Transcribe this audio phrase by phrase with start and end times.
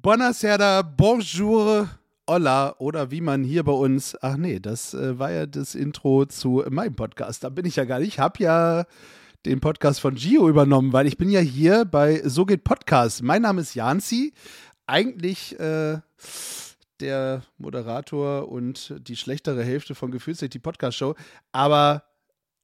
[0.00, 1.86] Buonasera, bonjour,
[2.26, 6.24] hola oder wie man hier bei uns, ach nee, das äh, war ja das Intro
[6.24, 7.44] zu meinem Podcast.
[7.44, 8.08] Da bin ich ja gar nicht.
[8.08, 8.86] Ich habe ja
[9.44, 13.22] den Podcast von Gio übernommen, weil ich bin ja hier bei So geht Podcast.
[13.22, 14.32] Mein Name ist Janzi.
[14.86, 15.98] Eigentlich äh,
[17.00, 21.16] der Moderator und die schlechtere Hälfte von Gefühlsrecht, die Podcast-Show.
[21.52, 22.02] Aber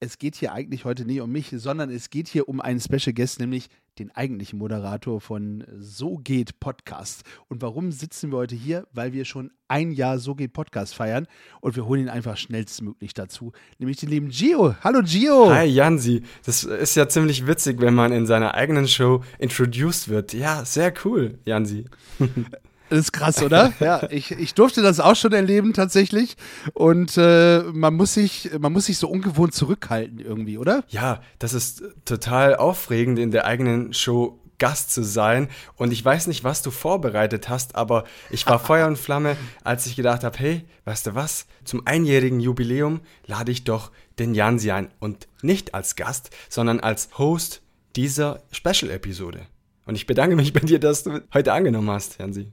[0.00, 3.12] es geht hier eigentlich heute nicht um mich, sondern es geht hier um einen Special
[3.12, 7.22] Guest, nämlich den eigentlichen Moderator von So geht Podcast.
[7.48, 8.86] Und warum sitzen wir heute hier?
[8.92, 11.26] Weil wir schon ein Jahr So geht Podcast feiern
[11.60, 14.76] und wir holen ihn einfach schnellstmöglich dazu, nämlich den lieben Gio.
[14.84, 15.50] Hallo Gio.
[15.50, 16.22] Hi Jansi.
[16.44, 20.32] Das ist ja ziemlich witzig, wenn man in seiner eigenen Show introduced wird.
[20.32, 21.86] Ja, sehr cool, Jansi.
[22.90, 23.72] Das ist krass, oder?
[23.80, 26.36] ja, ich, ich durfte das auch schon erleben tatsächlich.
[26.74, 30.84] Und äh, man, muss sich, man muss sich so ungewohnt zurückhalten irgendwie, oder?
[30.88, 35.48] Ja, das ist total aufregend, in der eigenen Show Gast zu sein.
[35.76, 39.86] Und ich weiß nicht, was du vorbereitet hast, aber ich war Feuer und Flamme, als
[39.86, 44.72] ich gedacht habe, hey, weißt du was, zum einjährigen Jubiläum lade ich doch den Jansi
[44.72, 44.90] ein.
[44.98, 47.62] Und nicht als Gast, sondern als Host
[47.94, 49.46] dieser Special-Episode.
[49.86, 52.52] Und ich bedanke mich bei dir, dass du heute angenommen hast, Jansi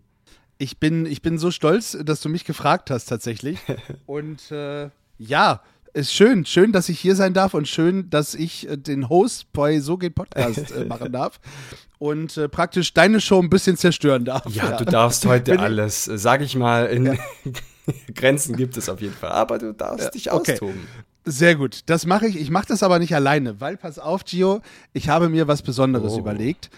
[0.57, 3.59] ich bin, ich bin so stolz, dass du mich gefragt hast tatsächlich.
[4.05, 5.61] Und äh, ja,
[5.95, 9.53] ist schön, schön, dass ich hier sein darf und schön, dass ich äh, den Host
[9.53, 11.39] bei So geht Podcast äh, machen darf
[11.99, 14.45] und äh, praktisch deine Show ein bisschen zerstören darf.
[14.53, 14.77] Ja, ja.
[14.77, 17.13] du darf heute alles, äh, sag ich mal, in ja.
[18.13, 20.81] Grenzen gibt es auf jeden Fall, aber du darfst ja, dich austoben.
[20.81, 21.05] Okay.
[21.23, 22.35] Sehr gut, das mache ich.
[22.35, 24.61] Ich mache das aber nicht alleine, weil pass auf, Gio,
[24.91, 26.19] ich habe mir was Besonderes oh.
[26.19, 26.69] überlegt.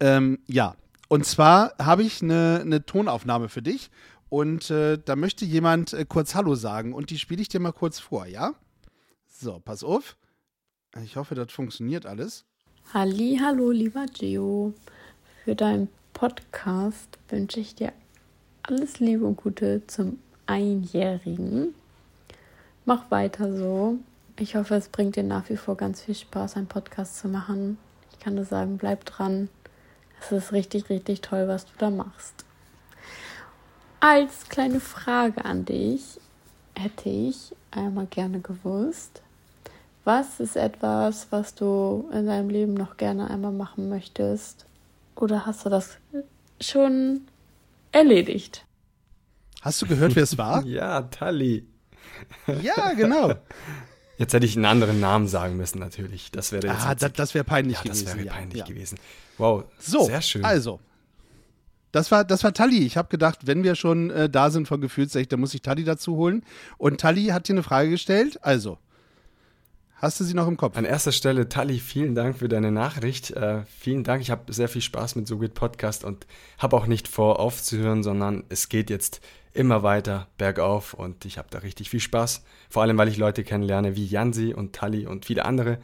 [0.00, 0.74] Ähm, ja,
[1.12, 3.90] und zwar habe ich eine, eine Tonaufnahme für dich
[4.30, 7.74] und äh, da möchte jemand äh, kurz Hallo sagen und die spiele ich dir mal
[7.74, 8.54] kurz vor, ja?
[9.28, 10.16] So, pass auf.
[11.04, 12.46] Ich hoffe, das funktioniert alles.
[12.94, 14.72] Halli, hallo, lieber Gio.
[15.44, 17.92] Für deinen Podcast wünsche ich dir
[18.62, 21.74] alles Liebe und Gute zum Einjährigen.
[22.86, 23.98] Mach weiter so.
[24.38, 27.76] Ich hoffe, es bringt dir nach wie vor ganz viel Spaß, einen Podcast zu machen.
[28.12, 29.50] Ich kann nur sagen, bleib dran.
[30.22, 32.44] Es ist richtig, richtig toll, was du da machst.
[33.98, 36.20] Als kleine Frage an dich
[36.74, 39.20] hätte ich einmal gerne gewusst,
[40.04, 44.66] was ist etwas, was du in deinem Leben noch gerne einmal machen möchtest?
[45.16, 45.98] Oder hast du das
[46.60, 47.22] schon
[47.92, 48.64] erledigt?
[49.60, 50.64] Hast du gehört, wer es war?
[50.66, 51.66] ja, Tali.
[52.62, 53.34] ja, genau.
[54.18, 56.30] Jetzt hätte ich einen anderen Namen sagen müssen, natürlich.
[56.30, 56.84] Das wäre jetzt.
[56.84, 58.04] Ah, das, das wäre peinlich ja, gewesen.
[58.04, 58.64] Das wäre peinlich ja.
[58.64, 58.98] gewesen.
[59.38, 60.44] Wow, so, sehr schön.
[60.44, 60.80] Also,
[61.92, 62.84] das war, das war Tali.
[62.84, 65.84] Ich habe gedacht, wenn wir schon äh, da sind von Gefühlsecht, dann muss ich Tali
[65.84, 66.44] dazu holen.
[66.78, 68.38] Und Tali hat dir eine Frage gestellt.
[68.42, 68.78] Also,
[70.02, 70.76] hast du sie noch im Kopf?
[70.76, 73.30] An erster Stelle, Tali, vielen Dank für deine Nachricht.
[73.30, 74.20] Äh, vielen Dank.
[74.20, 76.26] Ich habe sehr viel Spaß mit So geht Podcast und
[76.58, 79.20] habe auch nicht vor, aufzuhören, sondern es geht jetzt
[79.54, 82.42] immer weiter bergauf und ich habe da richtig viel Spaß.
[82.68, 85.78] Vor allem, weil ich Leute kennenlerne wie Jansi und Tali und viele andere.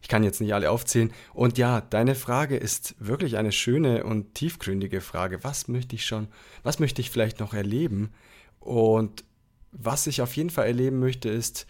[0.00, 1.12] Ich kann jetzt nicht alle aufzählen.
[1.32, 5.44] Und ja, deine Frage ist wirklich eine schöne und tiefgründige Frage.
[5.44, 6.26] Was möchte ich schon,
[6.64, 8.10] was möchte ich vielleicht noch erleben?
[8.58, 9.22] Und
[9.70, 11.66] was ich auf jeden Fall erleben möchte, ist,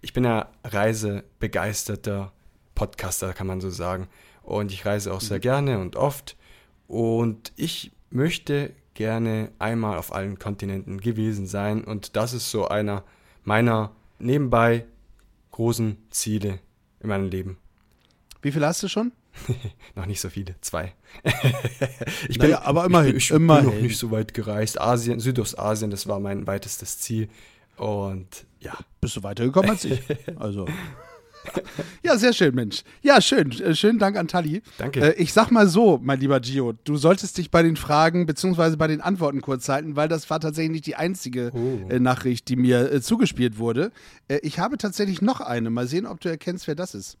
[0.00, 2.32] ich bin ja reisebegeisterter
[2.74, 4.08] Podcaster, kann man so sagen.
[4.42, 5.42] Und ich reise auch sehr mhm.
[5.42, 6.36] gerne und oft.
[6.86, 11.84] Und ich möchte gerne einmal auf allen Kontinenten gewesen sein.
[11.84, 13.04] Und das ist so einer
[13.44, 14.86] meiner nebenbei
[15.50, 16.58] großen Ziele
[17.00, 17.58] in meinem Leben.
[18.42, 19.12] Wie viele hast du schon?
[19.94, 20.94] noch nicht so viele, zwei.
[22.28, 23.66] ich naja, bin, aber immerhin, ich, ich immerhin.
[23.66, 24.80] bin noch nicht so weit gereist.
[24.80, 27.28] Asien, Südostasien, das war mein weitestes Ziel.
[27.80, 28.74] Und ja.
[29.00, 30.00] Bist du weitergekommen als ich?
[30.36, 30.66] Also.
[32.02, 32.82] Ja, sehr schön, Mensch.
[33.00, 33.50] Ja, schön.
[33.52, 34.62] Äh, schönen Dank an Tali.
[34.76, 35.16] Danke.
[35.16, 38.76] Äh, ich sag mal so, mein lieber Gio, du solltest dich bei den Fragen bzw.
[38.76, 41.88] bei den Antworten kurz halten, weil das war tatsächlich nicht die einzige oh.
[41.90, 43.90] Äh, Nachricht, die mir zugespielt wurde.
[44.42, 45.70] ich habe tatsächlich noch eine.
[45.70, 47.16] Mal sehen, ob du erkennst, wer das ist.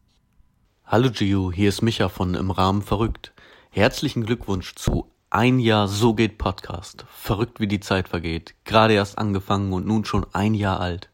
[0.84, 3.32] Hallo Gio, hier ist Micha von Im Rahmen verrückt.
[3.70, 7.04] Herzlichen Glückwunsch zu ein Jahr So geht Podcast.
[7.08, 8.54] Verrückt, wie die Zeit vergeht.
[8.64, 11.08] Gerade erst angefangen und nun schon ein Jahr alt.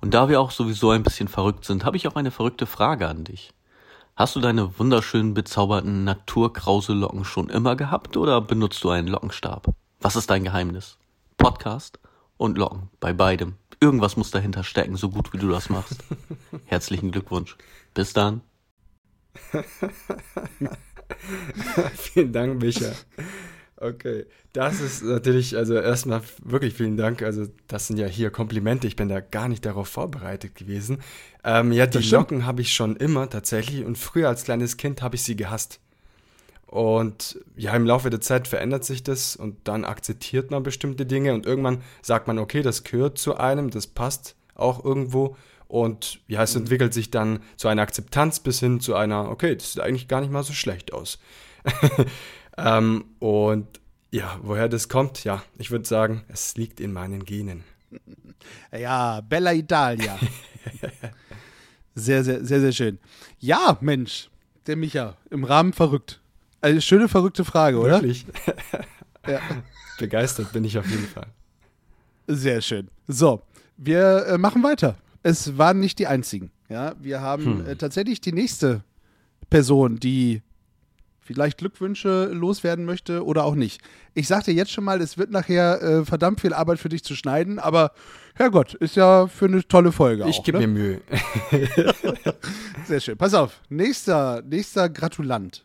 [0.00, 3.08] Und da wir auch sowieso ein bisschen verrückt sind, habe ich auch eine verrückte Frage
[3.08, 3.52] an dich.
[4.14, 9.74] Hast du deine wunderschönen, bezauberten naturkrause Locken schon immer gehabt oder benutzt du einen Lockenstab?
[10.00, 10.98] Was ist dein Geheimnis?
[11.36, 11.98] Podcast
[12.36, 13.56] und Locken, bei beidem.
[13.80, 16.04] Irgendwas muss dahinter stecken, so gut wie du das machst.
[16.66, 17.56] Herzlichen Glückwunsch.
[17.92, 18.42] Bis dann.
[21.94, 22.92] Vielen Dank, Micha.
[23.76, 27.20] Okay, das ist natürlich, also erstmal wirklich vielen Dank.
[27.22, 28.86] Also, das sind ja hier Komplimente.
[28.86, 30.98] Ich bin da gar nicht darauf vorbereitet gewesen.
[31.42, 35.16] Ähm, ja, die Locken habe ich schon immer tatsächlich und früher als kleines Kind habe
[35.16, 35.80] ich sie gehasst.
[36.66, 41.34] Und ja, im Laufe der Zeit verändert sich das und dann akzeptiert man bestimmte Dinge
[41.34, 45.36] und irgendwann sagt man, okay, das gehört zu einem, das passt auch irgendwo.
[45.72, 49.72] Und ja, es entwickelt sich dann zu einer Akzeptanz bis hin zu einer, okay, das
[49.72, 51.18] sieht eigentlich gar nicht mal so schlecht aus.
[52.58, 53.80] ähm, und
[54.10, 57.64] ja, woher das kommt, ja, ich würde sagen, es liegt in meinen Genen.
[58.70, 60.18] Ja, Bella Italia.
[61.94, 62.98] sehr, sehr, sehr, sehr schön.
[63.38, 64.28] Ja, Mensch,
[64.66, 66.20] der Micha, im Rahmen verrückt.
[66.60, 67.94] Eine schöne, verrückte Frage, oder?
[67.94, 68.26] Wirklich?
[69.26, 69.40] ja.
[69.98, 71.28] Begeistert bin ich auf jeden Fall.
[72.26, 72.90] Sehr schön.
[73.08, 73.40] So,
[73.78, 74.96] wir äh, machen weiter.
[75.22, 76.50] Es waren nicht die einzigen.
[76.68, 77.66] Ja, wir haben hm.
[77.66, 78.82] äh, tatsächlich die nächste
[79.50, 80.42] Person, die
[81.20, 83.80] vielleicht Glückwünsche loswerden möchte oder auch nicht.
[84.14, 87.14] Ich sagte jetzt schon mal, es wird nachher äh, verdammt viel Arbeit für dich zu
[87.14, 87.92] schneiden, aber
[88.34, 90.26] Herrgott, ist ja für eine tolle Folge.
[90.28, 90.66] Ich gebe ne?
[90.66, 91.00] mir Mühe.
[92.86, 93.16] Sehr schön.
[93.16, 95.64] Pass auf, nächster, nächster Gratulant.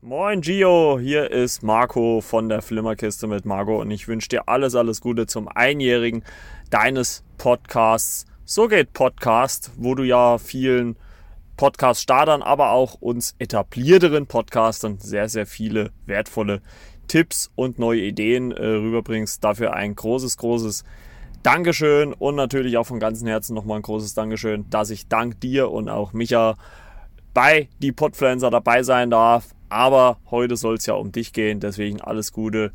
[0.00, 4.76] Moin Gio, hier ist Marco von der Flimmerkiste mit Marco und ich wünsche dir alles,
[4.76, 6.22] alles Gute zum Einjährigen
[6.70, 8.27] deines Podcasts.
[8.50, 10.96] So geht Podcast, wo du ja vielen
[11.58, 16.62] Podcast-Startern, aber auch uns etablierteren Podcastern sehr, sehr viele wertvolle
[17.08, 19.44] Tipps und neue Ideen äh, rüberbringst.
[19.44, 20.84] Dafür ein großes, großes
[21.42, 25.70] Dankeschön und natürlich auch von ganzem Herzen nochmal ein großes Dankeschön, dass ich dank dir
[25.70, 26.56] und auch Micha
[27.34, 29.54] bei die Podfluencer dabei sein darf.
[29.68, 32.72] Aber heute soll es ja um dich gehen, deswegen alles Gute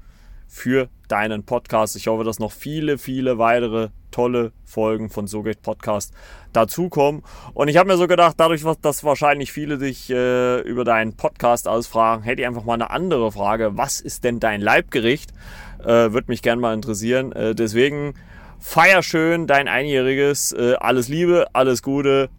[0.54, 1.96] für deinen Podcast.
[1.96, 6.14] Ich hoffe, dass noch viele, viele weitere tolle Folgen von So geht Podcast
[6.54, 7.24] dazukommen.
[7.56, 11.68] Und ich habe mir so gedacht, dadurch, dass wahrscheinlich viele dich äh, über deinen Podcast
[11.68, 13.78] ausfragen, hätte ich einfach mal eine andere Frage.
[13.78, 15.32] Was ist denn dein Leibgericht?
[15.80, 17.32] Äh, Würde mich gerne mal interessieren.
[17.32, 18.14] Äh, deswegen
[18.60, 20.52] feier schön dein Einjähriges.
[20.52, 22.30] Äh, alles Liebe, alles Gute.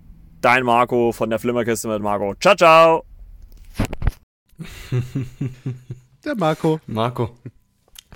[0.40, 2.36] Dein Marco von der Flimmerkiste mit Marco.
[2.36, 3.04] Ciao, ciao.
[6.24, 6.80] Der Marco.
[6.86, 7.30] Marco.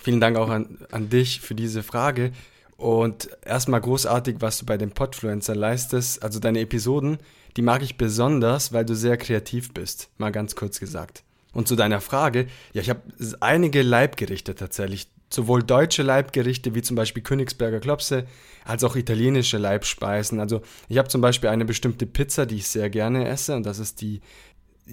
[0.03, 2.33] Vielen Dank auch an, an dich für diese Frage.
[2.77, 6.23] Und erstmal großartig, was du bei den Podfluencer leistest.
[6.23, 7.19] Also deine Episoden,
[7.57, 10.11] die mag ich besonders, weil du sehr kreativ bist.
[10.17, 11.25] Mal ganz kurz gesagt.
[11.53, 13.03] Und zu deiner Frage, ja, ich habe
[13.41, 15.09] einige Leibgerichte tatsächlich.
[15.31, 18.27] Sowohl deutsche Leibgerichte wie zum Beispiel Königsberger Klopse,
[18.65, 20.41] als auch italienische Leibspeisen.
[20.41, 23.79] Also ich habe zum Beispiel eine bestimmte Pizza, die ich sehr gerne esse, und das
[23.79, 24.23] ist die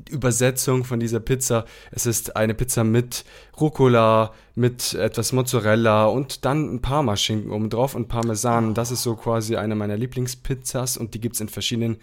[0.09, 1.65] Übersetzung von dieser Pizza.
[1.91, 3.25] Es ist eine Pizza mit
[3.59, 8.73] Rucola, mit etwas Mozzarella und dann ein Parmaschinken oben drauf und Parmesan.
[8.73, 11.97] Das ist so quasi eine meiner Lieblingspizzas und die gibt es in verschiedenen,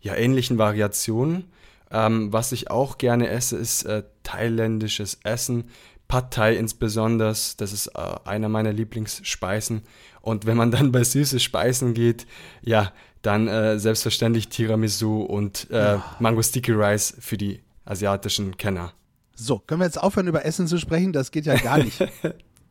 [0.00, 1.44] ja, ähnlichen Variationen.
[1.90, 5.70] Ähm, was ich auch gerne esse, ist äh, thailändisches Essen.
[6.08, 9.82] Pad Thai insbesondere, das ist äh, einer meiner Lieblingsspeisen.
[10.20, 12.26] Und wenn man dann bei süße Speisen geht,
[12.62, 12.92] ja,
[13.24, 18.92] dann äh, selbstverständlich Tiramisu und äh, Mango Sticky Rice für die asiatischen Kenner.
[19.34, 21.12] So, können wir jetzt aufhören, über Essen zu sprechen?
[21.12, 21.98] Das geht ja gar nicht.
[22.22, 22.30] ja,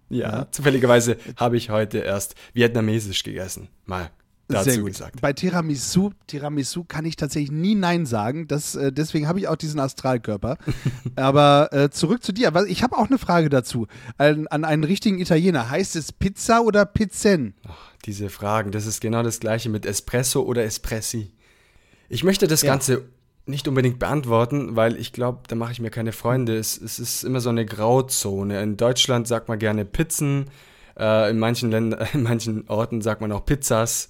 [0.10, 3.68] ja, zufälligerweise habe ich heute erst vietnamesisch gegessen.
[3.86, 4.12] Mal
[4.48, 4.92] dazu Sehr gut.
[4.92, 5.22] gesagt.
[5.22, 8.48] Bei Tiramisu, Tiramisu kann ich tatsächlich nie Nein sagen.
[8.48, 10.58] Das, äh, deswegen habe ich auch diesen Astralkörper.
[11.16, 12.54] Aber äh, zurück zu dir.
[12.68, 13.88] Ich habe auch eine Frage dazu.
[14.18, 15.70] An, an, einen richtigen Italiener.
[15.70, 17.56] Heißt es Pizza oder Pizzen?
[17.68, 18.72] Ach, diese Fragen.
[18.72, 21.32] Das ist genau das gleiche mit Espresso oder Espressi.
[22.10, 22.72] Ich möchte das ja.
[22.72, 23.06] Ganze
[23.46, 26.56] nicht unbedingt beantworten, weil ich glaube, da mache ich mir keine Freunde.
[26.58, 28.62] Es, es, ist immer so eine Grauzone.
[28.62, 30.46] In Deutschland sagt man gerne Pizzen,
[30.98, 34.10] äh, in, manchen Ländern, in manchen Orten sagt man auch Pizzas.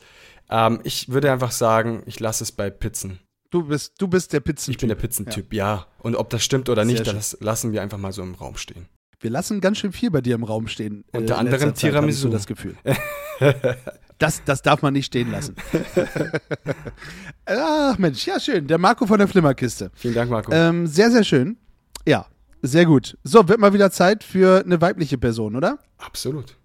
[0.49, 3.19] Ähm, ich würde einfach sagen, ich lasse es bei Pizzen.
[3.49, 4.75] Du bist, du bist der Pizzentyp.
[4.75, 5.75] Ich bin der Pizzentyp, ja.
[5.75, 5.87] ja.
[5.99, 8.87] Und ob das stimmt oder nicht, das lassen wir einfach mal so im Raum stehen.
[9.19, 11.05] Wir lassen ganz schön viel bei dir im Raum stehen.
[11.13, 12.29] Äh, Unter anderem Zeit, Tiramisu.
[12.29, 12.75] das Gefühl.
[14.17, 15.55] das, das darf man nicht stehen lassen.
[17.45, 18.67] Ach Mensch, ja schön.
[18.67, 19.91] Der Marco von der Flimmerkiste.
[19.93, 20.51] Vielen Dank, Marco.
[20.51, 21.57] Ähm, sehr, sehr schön.
[22.05, 22.25] Ja,
[22.61, 23.17] sehr gut.
[23.23, 25.79] So, wird mal wieder Zeit für eine weibliche Person, oder?
[25.97, 26.57] Absolut.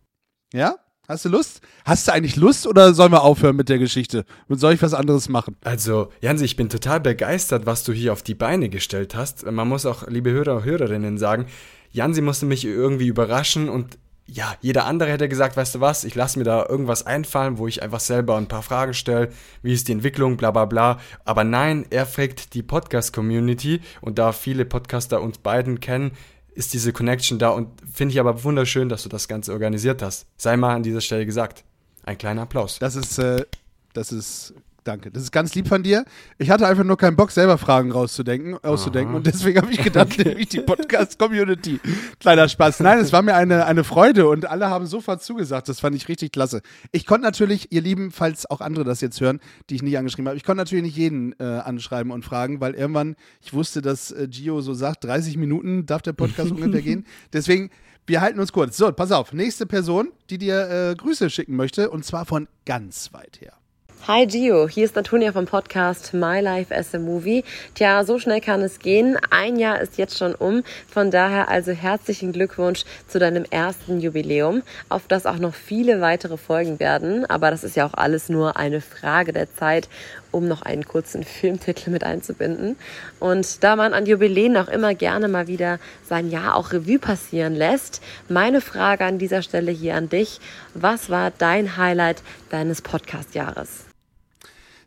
[0.53, 0.77] Ja?
[1.11, 1.63] Hast du Lust?
[1.87, 4.27] Hast du eigentlich Lust oder sollen wir aufhören mit der Geschichte?
[4.47, 5.57] Und soll ich was anderes machen?
[5.65, 9.51] Also, Jansi, ich bin total begeistert, was du hier auf die Beine gestellt hast.
[9.51, 11.47] Man muss auch, liebe Hörer und Hörerinnen, sagen,
[11.93, 13.97] Jansi musste mich irgendwie überraschen und
[14.27, 17.67] ja, jeder andere hätte gesagt, weißt du was, ich lasse mir da irgendwas einfallen, wo
[17.67, 19.31] ich einfach selber ein paar Fragen stelle,
[19.63, 21.01] wie ist die Entwicklung, bla bla bla.
[21.25, 26.11] Aber nein, er fragt die Podcast-Community und da viele Podcaster uns beiden kennen,
[26.59, 30.27] ist diese Connection da und finde ich aber wunderschön, dass du das Ganze organisiert hast.
[30.37, 31.65] Sei mal an dieser Stelle gesagt.
[32.03, 32.81] Ein kleiner Applaus.
[32.81, 33.45] Das ist, äh,
[33.93, 34.55] das ist
[34.89, 35.11] Danke.
[35.11, 36.07] Das ist ganz lieb von dir.
[36.39, 39.15] Ich hatte einfach nur keinen Bock, selber Fragen rauszudenken, auszudenken.
[39.15, 41.79] Und deswegen habe ich gedacht, nehme ich die Podcast-Community.
[42.21, 42.81] Kleiner Spaß.
[42.81, 45.69] Nein, es war mir eine, eine Freude und alle haben sofort zugesagt.
[45.69, 46.63] Das fand ich richtig klasse.
[46.91, 50.29] Ich konnte natürlich, ihr Lieben, falls auch andere das jetzt hören, die ich nicht angeschrieben
[50.29, 54.11] habe, ich konnte natürlich nicht jeden äh, anschreiben und fragen, weil irgendwann, ich wusste, dass
[54.11, 57.05] äh, Gio so sagt, 30 Minuten darf der Podcast ungefähr gehen.
[57.35, 57.69] Deswegen
[58.07, 58.79] wir halten uns kurz.
[58.79, 59.35] So, pass auf.
[59.35, 63.58] Nächste Person, die dir äh, Grüße schicken möchte, und zwar von ganz weit her.
[64.07, 67.45] Hi Gio, hier ist Antonia vom Podcast My Life as a Movie.
[67.75, 69.19] Tja, so schnell kann es gehen.
[69.29, 70.63] Ein Jahr ist jetzt schon um.
[70.91, 76.39] Von daher also herzlichen Glückwunsch zu deinem ersten Jubiläum, auf das auch noch viele weitere
[76.39, 77.27] folgen werden.
[77.27, 79.91] Aber das ist ja auch alles nur eine Frage der Zeit,
[80.31, 82.77] um noch einen kurzen Filmtitel mit einzubinden.
[83.21, 85.79] Und da man an Jubiläen auch immer gerne mal wieder
[86.09, 88.01] sein Jahr auch Revue passieren lässt,
[88.31, 90.41] meine Frage an dieser Stelle hier an dich.
[90.73, 93.88] Was war dein Highlight deines Podcast-Jahres?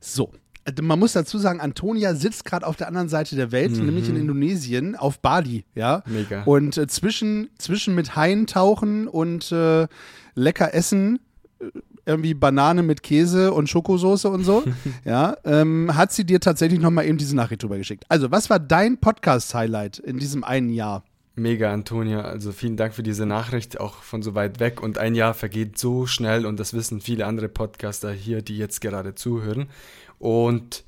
[0.02, 0.32] So,
[0.66, 3.86] äh, man muss dazu sagen, Antonia sitzt gerade auf der anderen Seite der Welt, mhm.
[3.86, 6.04] nämlich in Indonesien, auf Bali, ja.
[6.06, 6.44] Mega.
[6.44, 9.88] Und äh, zwischen, zwischen mit Haien tauchen und äh,
[10.36, 11.20] lecker essen,
[11.60, 11.66] äh,
[12.06, 14.64] irgendwie Banane mit Käse und Schokosoße und so,
[15.06, 18.06] ja, ähm, hat sie dir tatsächlich nochmal eben diese Nachricht drüber geschickt.
[18.10, 21.04] Also, was war dein Podcast-Highlight in diesem einen Jahr?
[21.36, 22.22] Mega, Antonia.
[22.22, 24.82] Also vielen Dank für diese Nachricht, auch von so weit weg.
[24.82, 28.82] Und ein Jahr vergeht so schnell und das wissen viele andere Podcaster hier, die jetzt
[28.82, 29.70] gerade zuhören.
[30.20, 30.84] Und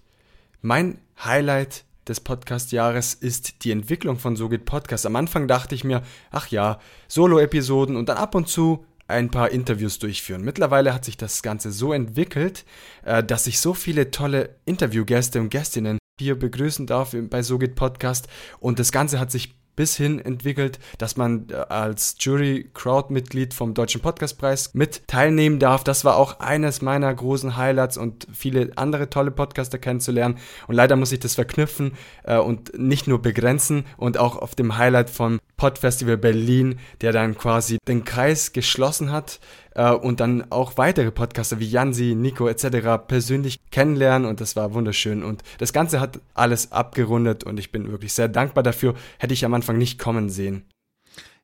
[0.61, 5.05] mein Highlight des Podcast-Jahres ist die Entwicklung von So geht Podcast.
[5.05, 9.51] Am Anfang dachte ich mir, ach ja, Solo-Episoden und dann ab und zu ein paar
[9.51, 10.43] Interviews durchführen.
[10.43, 12.65] Mittlerweile hat sich das Ganze so entwickelt,
[13.05, 17.75] äh, dass ich so viele tolle Interviewgäste und Gästinnen hier begrüßen darf bei So geht
[17.75, 18.27] Podcast
[18.59, 24.01] und das Ganze hat sich bis hin entwickelt, dass man äh, als Jury-Crowd-Mitglied vom Deutschen
[24.01, 25.83] Podcastpreis mit teilnehmen darf.
[25.83, 30.37] Das war auch eines meiner großen Highlights und viele andere tolle Podcaster kennenzulernen.
[30.67, 34.77] Und leider muss ich das verknüpfen äh, und nicht nur begrenzen und auch auf dem
[34.77, 39.39] Highlight vom Podfestival Berlin, der dann quasi den Kreis geschlossen hat
[39.75, 43.05] äh, und dann auch weitere Podcaster wie Jansi, Nico etc.
[43.07, 47.91] persönlich kennenlernen und das war wunderschön und das Ganze hat alles abgerundet und ich bin
[47.91, 48.95] wirklich sehr dankbar dafür.
[49.19, 50.65] Hätte ich am Anfang nicht kommen sehen.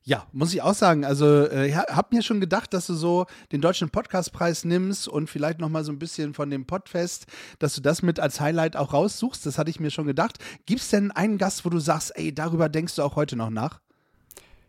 [0.02, 1.04] Ja, muss ich auch sagen.
[1.04, 5.28] Also, äh, ich hab mir schon gedacht, dass du so den deutschen Podcastpreis nimmst und
[5.28, 7.26] vielleicht noch mal so ein bisschen von dem Podfest,
[7.58, 9.44] dass du das mit als Highlight auch raussuchst.
[9.44, 10.38] Das hatte ich mir schon gedacht.
[10.64, 13.50] Gibt es denn einen Gast, wo du sagst, ey, darüber denkst du auch heute noch
[13.50, 13.80] nach?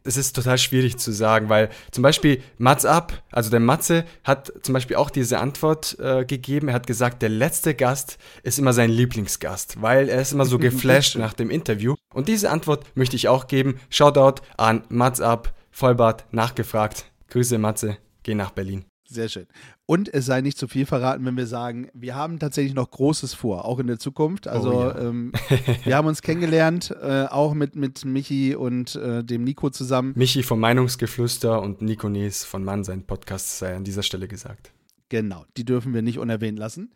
[0.03, 4.51] Es ist total schwierig zu sagen, weil zum Beispiel Mats Up, also der Matze, hat
[4.63, 6.70] zum Beispiel auch diese Antwort äh, gegeben.
[6.70, 10.58] Er hat gesagt, der letzte Gast ist immer sein Lieblingsgast, weil er ist immer so
[10.60, 11.96] geflasht nach dem Interview.
[12.13, 13.79] Und diese Antwort möchte ich auch geben.
[13.89, 17.05] Shoutout an Mats Up, Vollbart, nachgefragt.
[17.29, 18.86] Grüße Matze, geh nach Berlin.
[19.11, 19.45] Sehr schön.
[19.85, 23.33] Und es sei nicht zu viel verraten, wenn wir sagen, wir haben tatsächlich noch Großes
[23.33, 24.47] vor, auch in der Zukunft.
[24.47, 24.99] Also oh, ja.
[24.99, 25.33] ähm,
[25.83, 30.13] wir haben uns kennengelernt, äh, auch mit, mit Michi und äh, dem Nico zusammen.
[30.15, 34.71] Michi vom Meinungsgeflüster und Nico Nees von Mann, sein Podcast sei an dieser Stelle gesagt.
[35.09, 36.93] Genau, die dürfen wir nicht unerwähnt lassen.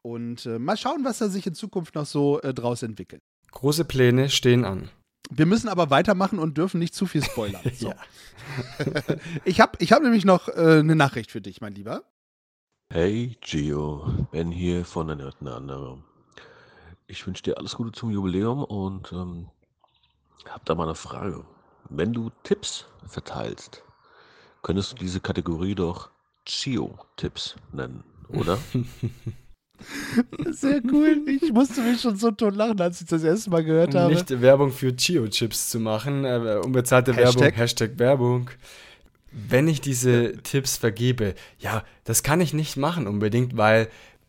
[0.00, 3.20] Und äh, mal schauen, was da sich in Zukunft noch so äh, draus entwickelt.
[3.50, 4.88] Große Pläne stehen an.
[5.30, 7.62] Wir müssen aber weitermachen und dürfen nicht zu viel spoilern.
[7.74, 7.92] So.
[9.44, 12.02] ich habe ich hab nämlich noch äh, eine Nachricht für dich, mein Lieber.
[12.90, 16.02] Hey Gio, Ben hier von der Nerd andere.
[17.06, 19.50] Ich wünsche dir alles Gute zum Jubiläum und ähm,
[20.48, 21.44] habe da mal eine Frage.
[21.90, 23.82] Wenn du Tipps verteilst,
[24.62, 26.10] könntest du diese Kategorie doch
[26.46, 28.58] Gio-Tipps nennen, oder?
[30.50, 31.22] Sehr cool.
[31.26, 34.12] Ich musste mich schon so tot lachen, als ich das erste Mal gehört habe.
[34.12, 37.40] Nicht Werbung für Chio-Chips zu machen, äh, unbezahlte Hashtag.
[37.40, 38.50] Werbung, Hashtag Werbung.
[39.30, 43.88] Wenn ich diese Tipps vergebe, ja, das kann ich nicht machen unbedingt, weil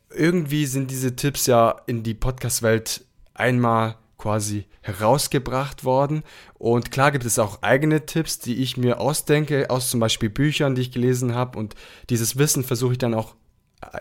[0.10, 6.24] irgendwie sind diese Tipps ja in die Podcast-Welt einmal quasi herausgebracht worden.
[6.56, 10.76] Und klar gibt es auch eigene Tipps, die ich mir ausdenke, aus zum Beispiel Büchern,
[10.76, 11.58] die ich gelesen habe.
[11.58, 11.76] Und
[12.10, 13.36] dieses Wissen versuche ich dann auch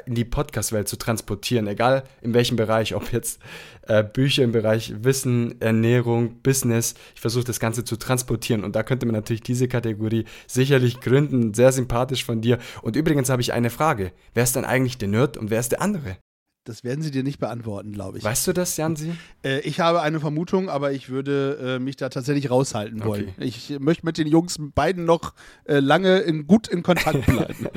[0.06, 3.40] in die Podcast-Welt zu transportieren, egal in welchem Bereich, ob jetzt
[3.86, 6.94] äh, Bücher im Bereich Wissen, Ernährung, Business.
[7.14, 11.54] Ich versuche das Ganze zu transportieren und da könnte man natürlich diese Kategorie sicherlich gründen.
[11.54, 12.58] Sehr sympathisch von dir.
[12.82, 14.12] Und übrigens habe ich eine Frage.
[14.34, 16.16] Wer ist denn eigentlich der Nerd und wer ist der andere?
[16.64, 18.24] Das werden sie dir nicht beantworten, glaube ich.
[18.24, 19.12] Weißt du das, Jansi?
[19.42, 23.30] Äh, ich habe eine Vermutung, aber ich würde äh, mich da tatsächlich raushalten wollen.
[23.36, 23.44] Okay.
[23.44, 25.32] Ich möchte mit den Jungs beiden noch
[25.64, 27.68] äh, lange in, gut in Kontakt bleiben.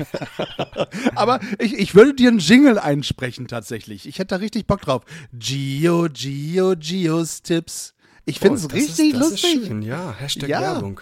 [1.14, 4.06] aber ich, ich würde dir einen Jingle einsprechen tatsächlich.
[4.06, 5.04] Ich hätte da richtig Bock drauf.
[5.32, 7.94] Gio, Gio, Gios Tipps.
[8.24, 9.54] Ich finde es oh, richtig ist, lustig.
[9.56, 10.14] Ist schön, ja.
[10.18, 10.60] Hashtag ja.
[10.60, 11.00] Werbung.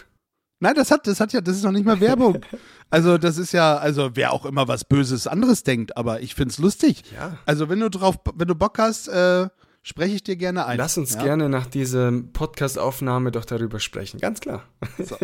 [0.61, 2.39] Nein, das hat, das hat ja, das ist noch nicht mal Werbung.
[2.93, 6.59] Also, das ist ja, also wer auch immer was Böses anderes denkt, aber ich find's
[6.59, 7.05] lustig.
[7.15, 7.39] Ja.
[7.47, 9.49] Also, wenn du drauf, wenn du Bock hast, äh,
[9.83, 10.77] spreche ich dir gerne ein.
[10.77, 11.23] Lass uns ja?
[11.23, 14.19] gerne nach dieser Podcast-Aufnahme doch darüber sprechen.
[14.19, 14.65] Ganz klar.
[14.99, 15.17] So.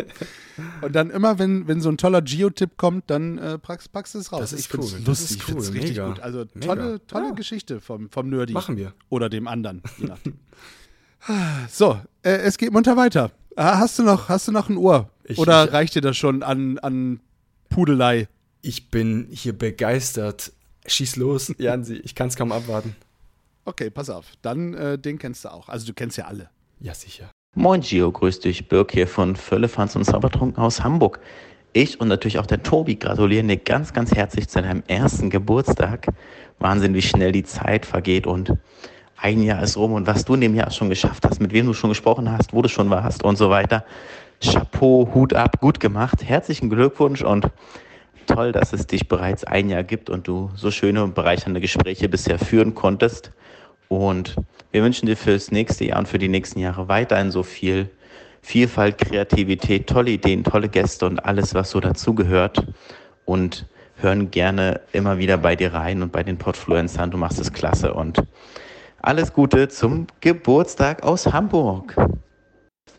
[0.81, 4.19] Und dann immer, wenn, wenn so ein toller Geo-Tipp kommt, dann äh, packst, packst du
[4.19, 4.39] es raus.
[4.39, 4.79] Das ist ich cool.
[4.79, 5.73] lustig, Das ist ich find's cool.
[5.73, 6.07] richtig Mega.
[6.07, 6.19] gut.
[6.21, 6.67] Also Mega.
[6.67, 7.31] tolle, tolle Ja.
[7.31, 8.53] Geschichte vom, vom Nerdy.
[8.53, 8.93] Machen wir.
[9.09, 10.39] Oder dem anderen, je nachdem.
[11.69, 13.31] so, äh, es geht munter weiter.
[13.57, 15.09] Ah, Hast du noch, hast du noch ein Ohr?
[15.27, 17.19] Ich- Oder ich- reicht dir das schon an, an
[17.69, 18.27] Pudelei?
[18.61, 20.51] Ich bin hier begeistert.
[20.85, 21.95] Schieß los, Jansi.
[22.03, 22.95] Ich kann es kaum abwarten.
[23.65, 24.25] Okay, pass auf.
[24.41, 25.67] Dann äh, den kennst du auch.
[25.69, 26.49] Also du kennst ja alle.
[26.79, 27.29] Ja, sicher.
[27.55, 28.69] Moin Gio, grüß dich.
[28.69, 31.19] Birk hier von Völlefanz und Zaubertrunken aus Hamburg.
[31.73, 36.07] Ich und natürlich auch der Tobi gratulieren dir ganz, ganz herzlich zu deinem ersten Geburtstag.
[36.59, 38.53] Wahnsinn, wie schnell die Zeit vergeht und
[39.17, 41.65] ein Jahr ist rum und was du in dem Jahr schon geschafft hast, mit wem
[41.65, 43.83] du schon gesprochen hast, wo du schon warst und so weiter.
[44.43, 46.23] Chapeau, Hut ab, gut gemacht.
[46.23, 47.47] Herzlichen Glückwunsch und
[48.27, 52.09] toll, dass es dich bereits ein Jahr gibt und du so schöne und bereichernde Gespräche
[52.09, 53.31] bisher führen konntest.
[53.87, 54.35] Und
[54.71, 57.89] wir wünschen dir fürs nächste Jahr und für die nächsten Jahre weiterhin so viel
[58.41, 62.65] Vielfalt, Kreativität, tolle Ideen, tolle Gäste und alles, was so dazugehört.
[63.25, 63.65] Und
[63.97, 67.11] hören gerne immer wieder bei dir rein und bei den Podfluencern.
[67.11, 68.23] Du machst es klasse und
[69.01, 71.95] alles Gute zum Geburtstag aus Hamburg.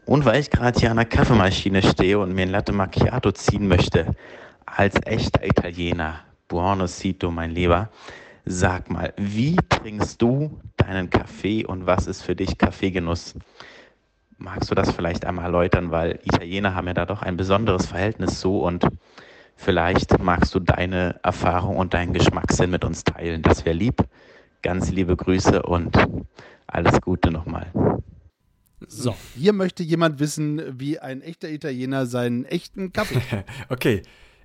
[0.08, 3.68] Und weil ich gerade hier an der Kaffeemaschine stehe und mir ein Latte Macchiato ziehen
[3.68, 4.16] möchte,
[4.64, 7.90] als echter Italiener, Buonasito, mein Lieber,
[8.46, 13.34] sag mal, wie trinkst du deinen Kaffee und was ist für dich Kaffeegenuss?
[14.38, 18.40] Magst du das vielleicht einmal erläutern, weil Italiener haben ja da doch ein besonderes Verhältnis
[18.40, 18.88] zu und
[19.56, 23.42] vielleicht magst du deine Erfahrung und deinen Geschmackssinn mit uns teilen.
[23.42, 24.02] Das wäre lieb.
[24.62, 25.98] Ganz liebe Grüße und
[26.66, 27.66] alles Gute nochmal.
[28.86, 33.20] So, hier möchte jemand wissen, wie ein echter Italiener seinen echten Kaffee.
[33.68, 34.02] Okay,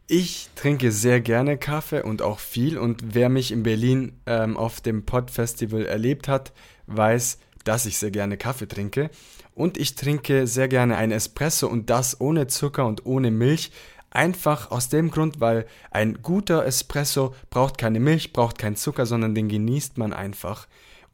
[0.08, 2.78] ich trinke sehr gerne Kaffee und auch viel.
[2.78, 6.52] Und wer mich in Berlin ähm, auf dem Pod-Festival erlebt hat,
[6.88, 9.10] weiß, dass ich sehr gerne Kaffee trinke.
[9.56, 13.72] Und ich trinke sehr gerne ein Espresso und das ohne Zucker und ohne Milch.
[14.10, 19.34] Einfach aus dem Grund, weil ein guter Espresso braucht keine Milch, braucht keinen Zucker, sondern
[19.34, 20.68] den genießt man einfach.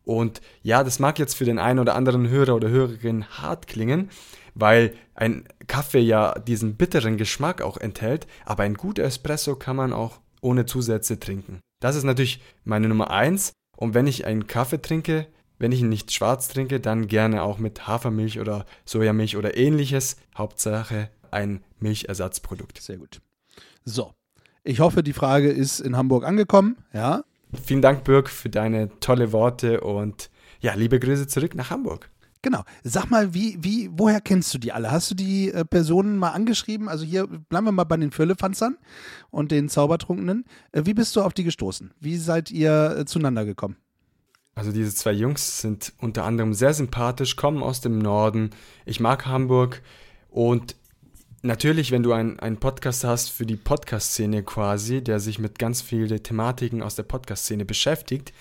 [0.09, 4.09] Und ja, das mag jetzt für den einen oder anderen Hörer oder Hörerin hart klingen,
[4.55, 9.93] weil ein Kaffee ja diesen bitteren Geschmack auch enthält, aber ein guter Espresso kann man
[9.93, 11.59] auch ohne Zusätze trinken.
[11.79, 13.53] Das ist natürlich meine Nummer eins.
[13.77, 15.27] Und wenn ich einen Kaffee trinke,
[15.59, 20.17] wenn ich ihn nicht schwarz trinke, dann gerne auch mit Hafermilch oder Sojamilch oder ähnliches.
[20.35, 22.81] Hauptsache ein Milchersatzprodukt.
[22.81, 23.21] Sehr gut.
[23.85, 24.15] So,
[24.63, 26.77] ich hoffe, die Frage ist in Hamburg angekommen.
[26.93, 27.23] Ja,
[27.63, 32.09] Vielen Dank, Birg, für deine tolle Worte und ja, liebe Grüße zurück nach Hamburg.
[32.41, 32.63] genau.
[32.83, 34.91] Sag mal, wie, wie, woher kennst du die alle?
[34.91, 36.89] Hast du die äh, Personen mal angeschrieben?
[36.89, 38.77] Also hier bleiben wir mal bei den Füllefanzern
[39.29, 40.45] und den Zaubertrunkenen.
[40.71, 41.91] Äh, wie bist du auf die gestoßen?
[41.99, 43.77] Wie seid ihr äh, zueinander gekommen?
[44.55, 48.49] Also diese zwei Jungs sind unter anderem sehr sympathisch, kommen aus dem Norden.
[48.85, 49.81] Ich mag Hamburg
[50.29, 50.75] und
[51.41, 56.21] natürlich, wenn du einen Podcast hast für die Podcast-Szene quasi, der sich mit ganz vielen
[56.21, 58.33] Thematiken aus der Podcast-Szene beschäftigt,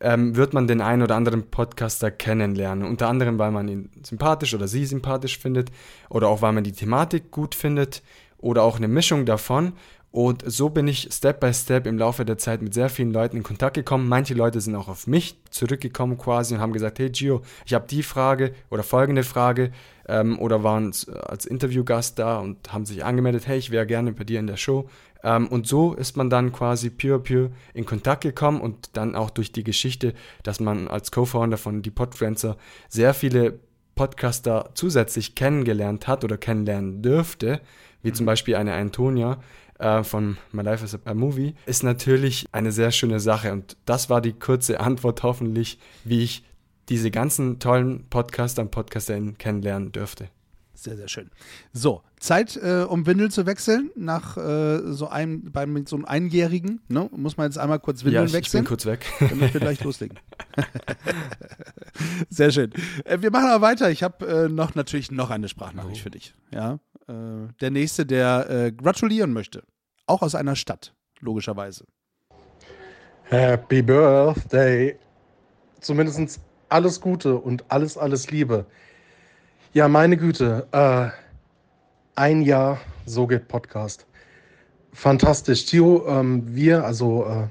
[0.00, 2.86] ähm, wird man den einen oder anderen Podcaster kennenlernen.
[2.86, 5.70] Unter anderem, weil man ihn sympathisch oder sie sympathisch findet
[6.10, 8.02] oder auch weil man die Thematik gut findet
[8.38, 9.72] oder auch eine Mischung davon.
[10.14, 13.36] Und so bin ich Step by Step im Laufe der Zeit mit sehr vielen Leuten
[13.36, 14.08] in Kontakt gekommen.
[14.08, 17.88] Manche Leute sind auch auf mich zurückgekommen quasi und haben gesagt, hey Gio, ich habe
[17.88, 19.72] die Frage oder folgende Frage
[20.06, 20.92] ähm, oder waren
[21.24, 24.56] als Interviewgast da und haben sich angemeldet, hey, ich wäre gerne bei dir in der
[24.56, 24.88] Show.
[25.24, 29.30] Ähm, und so ist man dann quasi pure pure in Kontakt gekommen und dann auch
[29.30, 32.56] durch die Geschichte, dass man als Co-Founder von Die Podfluencer
[32.88, 33.58] sehr viele
[33.96, 37.60] Podcaster zusätzlich kennengelernt hat oder kennenlernen dürfte,
[38.02, 39.40] wie zum Beispiel eine Antonia
[39.84, 43.52] äh, von My Life is a Movie, ist natürlich eine sehr schöne Sache.
[43.52, 46.44] Und das war die kurze Antwort hoffentlich, wie ich
[46.88, 50.28] diese ganzen tollen Podcaster und Podcasterinnen kennenlernen dürfte.
[50.74, 51.30] Sehr, sehr schön.
[51.72, 56.80] So, Zeit, äh, um Windeln zu wechseln, nach äh, so einem, beim so einem Einjährigen,
[56.88, 57.08] ne?
[57.16, 59.06] Muss man jetzt einmal kurz Windeln ja, ich, ich bin wechseln, kurz weg.
[59.20, 60.18] damit wir gleich loslegen.
[62.28, 62.72] sehr schön.
[63.04, 63.90] Äh, wir machen aber weiter.
[63.90, 66.34] Ich habe äh, noch natürlich noch eine Sprachnachricht für dich.
[66.52, 69.62] Ja, äh, der nächste, der gratulieren möchte,
[70.06, 71.84] auch aus einer Stadt, logischerweise.
[73.24, 74.96] Happy Birthday.
[75.80, 78.66] Zumindest alles Gute und alles, alles Liebe.
[79.72, 80.66] Ja, meine Güte.
[80.72, 81.08] Äh,
[82.16, 84.06] ein Jahr, so geht Podcast.
[84.92, 85.66] Fantastisch.
[85.66, 87.48] Tio, ähm, wir, also äh,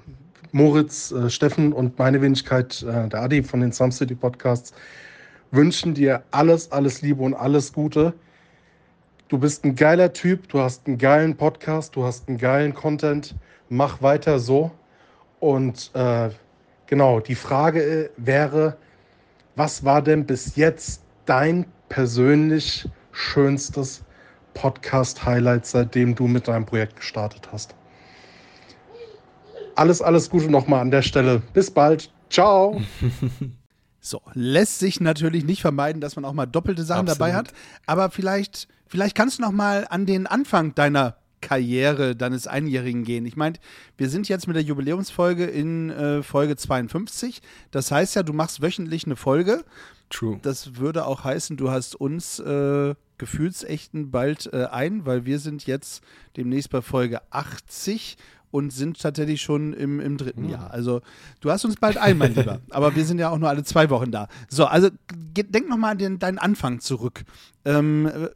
[0.54, 4.74] Moritz, äh, Steffen und meine Wenigkeit, äh, der Adi von den Some City Podcasts,
[5.52, 8.14] wünschen dir alles, alles Liebe und alles Gute.
[9.34, 13.34] Du bist ein geiler Typ, du hast einen geilen Podcast, du hast einen geilen Content.
[13.68, 14.70] Mach weiter so.
[15.40, 16.30] Und äh,
[16.86, 18.78] genau, die Frage äh, wäre,
[19.56, 24.04] was war denn bis jetzt dein persönlich schönstes
[24.54, 27.74] Podcast-Highlight, seitdem du mit deinem Projekt gestartet hast?
[29.74, 31.42] Alles, alles Gute nochmal an der Stelle.
[31.54, 32.12] Bis bald.
[32.30, 32.80] Ciao.
[34.06, 37.22] So, lässt sich natürlich nicht vermeiden, dass man auch mal doppelte Sachen Absolut.
[37.22, 37.54] dabei hat.
[37.86, 43.26] Aber vielleicht, vielleicht kannst du noch mal an den Anfang deiner Karriere deines Einjährigen gehen.
[43.26, 43.56] Ich meine,
[43.98, 47.42] wir sind jetzt mit der Jubiläumsfolge in äh, Folge 52.
[47.72, 49.64] Das heißt ja, du machst wöchentlich eine Folge.
[50.10, 50.38] True.
[50.42, 55.66] Das würde auch heißen, du hast uns äh, Gefühlsechten bald äh, ein, weil wir sind
[55.66, 56.04] jetzt
[56.36, 58.18] demnächst bei Folge 80
[58.54, 60.70] und sind tatsächlich schon im, im dritten Jahr.
[60.70, 61.02] Also
[61.40, 62.62] du hast uns bald ein, mein Lieber.
[62.70, 64.28] Aber wir sind ja auch nur alle zwei Wochen da.
[64.48, 67.24] So, also denk noch mal an den, deinen Anfang zurück.
[67.66, 68.30] Ähm, äh,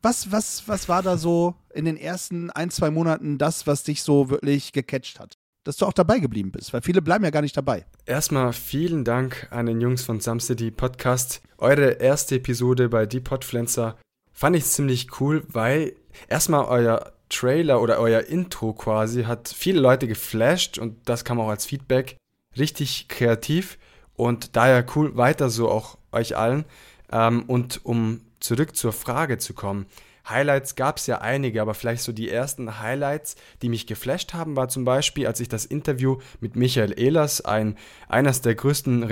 [0.00, 4.02] was, was, was war da so in den ersten ein, zwei Monaten das, was dich
[4.02, 5.34] so wirklich gecatcht hat?
[5.64, 7.84] Dass du auch dabei geblieben bist, weil viele bleiben ja gar nicht dabei.
[8.06, 11.42] Erstmal vielen Dank an den Jungs von Some City Podcast.
[11.58, 13.98] Eure erste Episode bei Die Podpflanzer
[14.32, 15.96] fand ich ziemlich cool, weil
[16.30, 21.48] erstmal euer Trailer oder euer Intro quasi hat viele Leute geflasht und das kam auch
[21.48, 22.16] als Feedback.
[22.58, 23.78] Richtig kreativ
[24.14, 26.64] und daher cool weiter so auch euch allen.
[27.10, 29.86] Ähm, und um zurück zur Frage zu kommen.
[30.28, 34.56] Highlights gab es ja einige, aber vielleicht so die ersten Highlights, die mich geflasht haben,
[34.56, 37.76] war zum Beispiel, als ich das Interview mit Michael Ehlers, ein,
[38.08, 39.02] eines der größten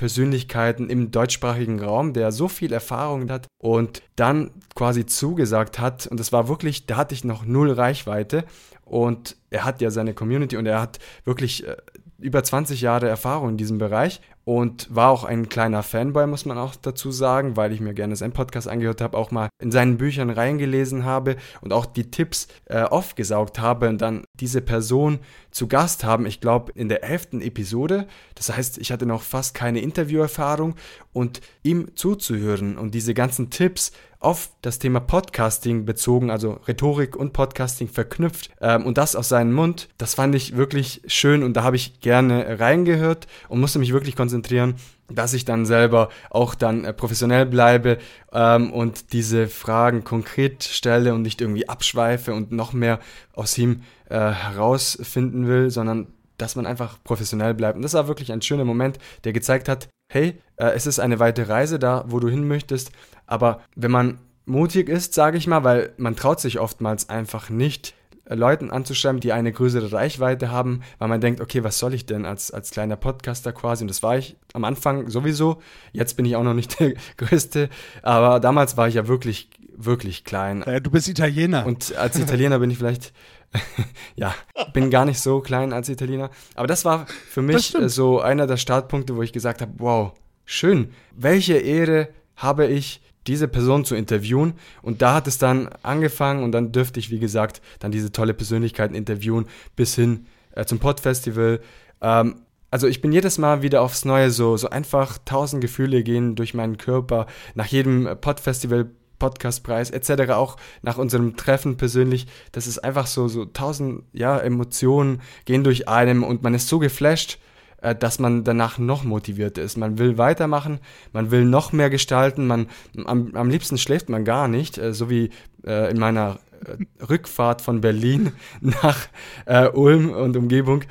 [0.00, 6.06] Rhetorik-Persönlichkeiten im deutschsprachigen Raum, der so viel Erfahrung hat und dann quasi zugesagt hat.
[6.06, 8.44] Und das war wirklich, da hatte ich noch null Reichweite.
[8.84, 11.76] Und er hat ja seine Community und er hat wirklich äh,
[12.18, 16.58] über 20 Jahre Erfahrung in diesem Bereich und war auch ein kleiner Fanboy, muss man
[16.58, 19.96] auch dazu sagen, weil ich mir gerne seinen Podcast angehört habe, auch mal in seinen
[19.96, 25.66] Büchern reingelesen habe und auch die Tipps äh, aufgesaugt habe und dann diese Person zu
[25.68, 28.06] Gast haben, ich glaube in der elften Episode.
[28.34, 30.76] Das heißt, ich hatte noch fast keine Interviewerfahrung
[31.12, 37.32] und ihm zuzuhören und diese ganzen Tipps auf das Thema Podcasting bezogen, also Rhetorik und
[37.32, 41.62] Podcasting verknüpft ähm, und das aus seinem Mund, das fand ich wirklich schön und da
[41.62, 44.74] habe ich gerne reingehört und musste mich wirklich konzentrieren,
[45.10, 47.98] dass ich dann selber auch dann äh, professionell bleibe
[48.32, 53.00] ähm, und diese Fragen konkret stelle und nicht irgendwie abschweife und noch mehr
[53.34, 57.76] aus ihm äh, herausfinden will, sondern dass man einfach professionell bleibt.
[57.76, 61.18] Und das war wirklich ein schöner Moment, der gezeigt hat, hey, äh, es ist eine
[61.18, 62.92] weite Reise da, wo du hin möchtest,
[63.26, 67.94] aber wenn man mutig ist, sage ich mal, weil man traut sich oftmals einfach nicht,
[68.34, 72.24] Leuten anzuschreiben, die eine größere Reichweite haben, weil man denkt, okay, was soll ich denn
[72.24, 73.84] als, als kleiner Podcaster quasi?
[73.84, 75.60] Und das war ich am Anfang sowieso.
[75.92, 77.68] Jetzt bin ich auch noch nicht der Größte,
[78.02, 80.62] aber damals war ich ja wirklich, wirklich klein.
[80.62, 81.66] Äh, du bist Italiener.
[81.66, 83.12] Und als Italiener bin ich vielleicht,
[84.14, 84.34] ja,
[84.72, 86.30] bin gar nicht so klein als Italiener.
[86.54, 90.12] Aber das war für mich äh, so einer der Startpunkte, wo ich gesagt habe, wow,
[90.44, 90.90] schön.
[91.16, 94.54] Welche Ehre habe ich, diese Person zu interviewen.
[94.82, 98.34] Und da hat es dann angefangen und dann dürfte ich, wie gesagt, dann diese tolle
[98.34, 101.60] Persönlichkeiten interviewen bis hin äh, zum Podfestival.
[102.00, 106.36] Ähm, also ich bin jedes Mal wieder aufs Neue so, so einfach tausend Gefühle gehen
[106.36, 107.26] durch meinen Körper.
[107.54, 110.32] Nach jedem Podfestival Podcastpreis etc.
[110.32, 115.88] auch nach unserem Treffen persönlich, das ist einfach so so tausend ja Emotionen gehen durch
[115.88, 117.38] einem und man ist so geflasht,
[117.82, 119.76] äh, dass man danach noch motiviert ist.
[119.76, 120.80] Man will weitermachen,
[121.12, 122.66] man will noch mehr gestalten, man
[123.04, 125.30] am, am liebsten schläft man gar nicht, äh, so wie
[125.64, 129.08] äh, in meiner äh, Rückfahrt von Berlin nach
[129.46, 130.82] äh, Ulm und Umgebung.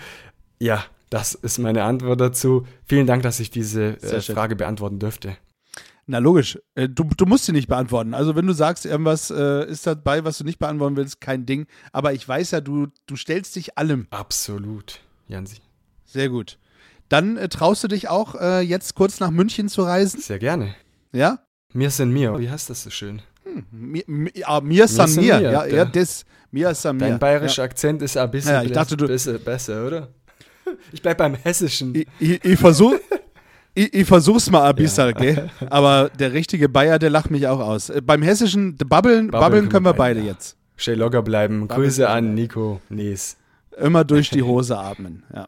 [0.60, 2.66] Ja, das ist meine Antwort dazu.
[2.86, 4.22] Vielen Dank, dass ich diese äh.
[4.22, 5.38] Frage beantworten dürfte.
[6.12, 8.16] Na logisch, du, du musst sie nicht beantworten.
[8.16, 11.68] Also wenn du sagst, irgendwas äh, ist dabei, was du nicht beantworten willst, kein Ding.
[11.92, 14.08] Aber ich weiß ja, du, du stellst dich allem.
[14.10, 15.58] Absolut, Jansi.
[16.06, 16.58] Sehr gut.
[17.10, 20.22] Dann äh, traust du dich auch, äh, jetzt kurz nach München zu reisen?
[20.22, 20.76] Sehr gerne.
[21.12, 21.40] Ja?
[21.74, 22.38] Mir sind mir.
[22.40, 23.22] Wie heißt das so schön?
[23.72, 25.40] Mi, mi, ah, mir san mir.
[25.40, 26.24] mir, Ja, ja, das.
[26.52, 27.10] Mir san mir.
[27.10, 30.08] Dein bayerischer Akzent ist ein bisschen Ja, ich dachte, du- besser, besser, oder?
[30.92, 31.96] Ich bleib beim Hessischen.
[31.96, 32.94] Ich, ich, ich versuch,
[33.74, 35.50] ich, ich versuch's mal ein bisschen, gell?
[35.72, 37.90] Aber der richtige Bayer, der lacht mich auch aus.
[37.90, 40.28] Äh, beim hessischen d- Babbeln, Babbeln können wir beide ja.
[40.28, 40.58] jetzt.
[40.78, 41.68] Stay locker bleiben.
[41.68, 43.36] Grüße an Nico Nees.
[43.78, 45.24] Immer durch die Hose atmen.
[45.34, 45.48] Ja.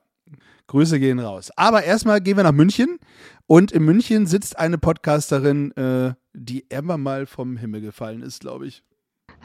[0.72, 1.52] Grüße gehen raus.
[1.58, 2.98] Aber erstmal gehen wir nach München.
[3.46, 8.68] Und in München sitzt eine Podcasterin, äh, die immer mal vom Himmel gefallen ist, glaube
[8.68, 8.82] ich.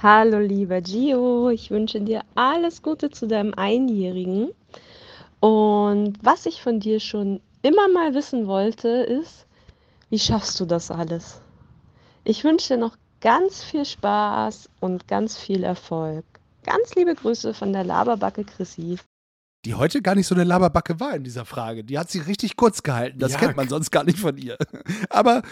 [0.01, 4.51] Hallo lieber Gio, ich wünsche dir alles Gute zu deinem Einjährigen.
[5.41, 9.47] Und was ich von dir schon immer mal wissen wollte, ist,
[10.11, 11.41] wie schaffst du das alles?
[12.23, 16.25] Ich wünsche dir noch ganz viel Spaß und ganz viel Erfolg.
[16.63, 18.99] Ganz liebe Grüße von der Laberbacke Chrissy.
[19.67, 21.83] Die heute gar nicht so eine Laberbacke war in dieser Frage.
[21.83, 23.19] Die hat sie richtig kurz gehalten.
[23.19, 24.57] Das Ja, kennt man sonst gar nicht von ihr.
[25.11, 25.43] Aber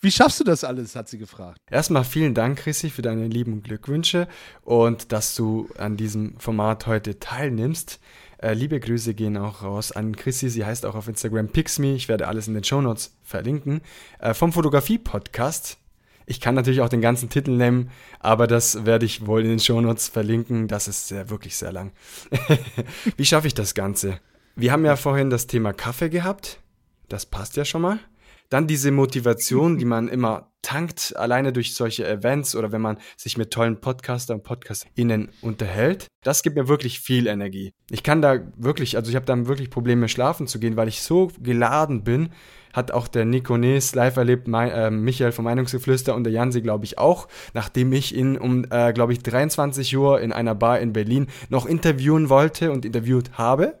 [0.00, 1.58] wie schaffst du das alles, hat sie gefragt.
[1.68, 4.28] Erstmal vielen Dank, Chrissy, für deine lieben Glückwünsche
[4.62, 7.98] und dass du an diesem Format heute teilnimmst.
[8.38, 10.48] Äh, liebe Grüße gehen auch raus an Chrissy.
[10.48, 11.94] Sie heißt auch auf Instagram Pixme.
[11.94, 13.80] Ich werde alles in den Shownotes verlinken.
[14.20, 15.78] Äh, vom Fotografie-Podcast.
[16.26, 19.60] Ich kann natürlich auch den ganzen Titel nehmen, aber das werde ich wohl in den
[19.60, 20.66] Shownotes verlinken.
[20.66, 21.92] Das ist sehr, wirklich sehr lang.
[23.16, 24.18] Wie schaffe ich das Ganze?
[24.56, 26.60] Wir haben ja vorhin das Thema Kaffee gehabt.
[27.08, 28.00] Das passt ja schon mal.
[28.48, 33.38] Dann diese Motivation, die man immer tankt, alleine durch solche Events oder wenn man sich
[33.38, 36.08] mit tollen Podcaster und PodcasterInnen unterhält.
[36.24, 37.72] Das gibt mir wirklich viel Energie.
[37.88, 41.02] Ich kann da wirklich, also ich habe da wirklich Probleme, schlafen zu gehen, weil ich
[41.02, 42.30] so geladen bin.
[42.72, 46.62] Hat auch der Nico Nees live erlebt, mein, äh, Michael vom Meinungsgeflüster und der Jansi,
[46.62, 50.80] glaube ich, auch, nachdem ich ihn um, äh, glaube ich, 23 Uhr in einer Bar
[50.80, 53.78] in Berlin noch interviewen wollte und interviewt habe.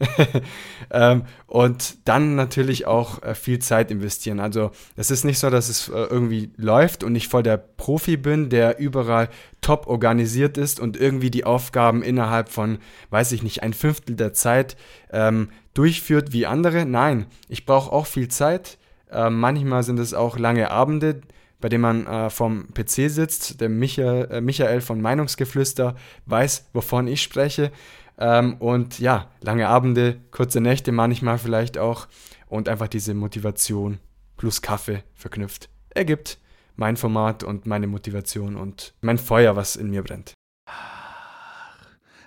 [0.90, 4.40] ähm, und dann natürlich auch äh, viel Zeit investieren.
[4.40, 8.16] Also es ist nicht so, dass es äh, irgendwie läuft und ich voll der Profi
[8.16, 9.28] bin, der überall
[9.60, 12.78] top organisiert ist und irgendwie die Aufgaben innerhalb von,
[13.10, 14.76] weiß ich nicht, ein Fünftel der Zeit
[15.10, 16.86] ähm, durchführt wie andere.
[16.86, 18.78] Nein, ich brauche auch viel Zeit.
[19.10, 21.20] Äh, manchmal sind es auch lange Abende,
[21.60, 23.60] bei denen man äh, vom PC sitzt.
[23.60, 27.70] Der Michael, äh, Michael von Meinungsgeflüster weiß, wovon ich spreche.
[28.18, 32.06] Ähm, und ja, lange Abende, kurze Nächte manchmal vielleicht auch
[32.46, 33.98] und einfach diese Motivation
[34.36, 36.38] plus Kaffee verknüpft ergibt
[36.76, 40.34] mein Format und meine Motivation und mein Feuer, was in mir brennt.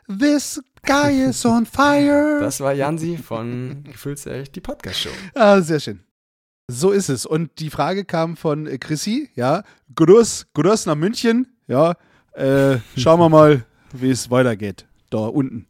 [0.07, 2.39] This guy is on fire.
[2.41, 5.09] Das war Jansi von Gefühlsecht, die Podcast-Show.
[5.35, 6.03] Ah, sehr schön.
[6.69, 7.25] So ist es.
[7.25, 9.63] Und die Frage kam von äh, Chrissy, ja.
[9.95, 11.95] Grüß, grüß nach München, ja.
[12.31, 14.85] Äh, schauen wir mal, wie es weitergeht.
[15.09, 15.67] Da unten.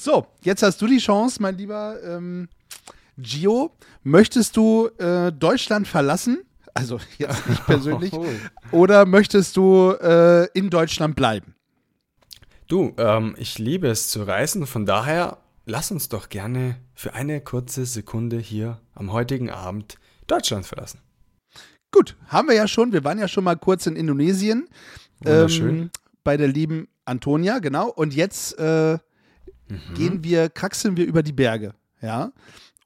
[0.00, 2.48] So, jetzt hast du die Chance, mein lieber ähm,
[3.16, 3.72] Gio.
[4.04, 6.44] Möchtest du äh, Deutschland verlassen?
[6.72, 8.12] Also jetzt nicht persönlich.
[8.16, 8.24] Oh.
[8.70, 11.56] Oder möchtest du äh, in Deutschland bleiben?
[12.68, 17.40] Du, ähm, ich liebe es zu reisen, von daher lass uns doch gerne für eine
[17.40, 21.00] kurze Sekunde hier am heutigen Abend Deutschland verlassen.
[21.90, 22.92] Gut, haben wir ja schon.
[22.92, 24.68] Wir waren ja schon mal kurz in Indonesien.
[25.18, 25.76] Wunderschön.
[25.76, 25.90] Ähm,
[26.22, 27.88] bei der lieben Antonia, genau.
[27.88, 28.98] Und jetzt äh,
[29.94, 32.32] gehen wir, kraxeln wir über die Berge, ja.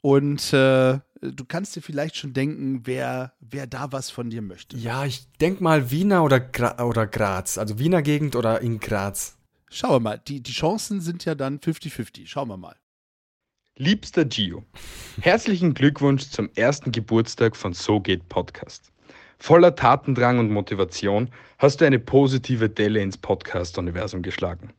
[0.01, 4.77] Und äh, du kannst dir vielleicht schon denken, wer, wer da was von dir möchte.
[4.77, 9.39] Ja, ich denk mal Wiener oder, Gra oder Graz, also Wiener Gegend oder in Graz.
[9.71, 12.27] Schauen wir mal, die, die Chancen sind ja dann 50-50.
[12.27, 12.77] Schauen wir mal.
[13.79, 14.65] Liebster Gio,
[15.21, 18.93] herzlichen Glückwunsch zum ersten Geburtstag von So geht Podcast.
[19.39, 24.75] Voller Tatendrang und Motivation hast du eine positive Delle ins Podcast-Universum geschlagen.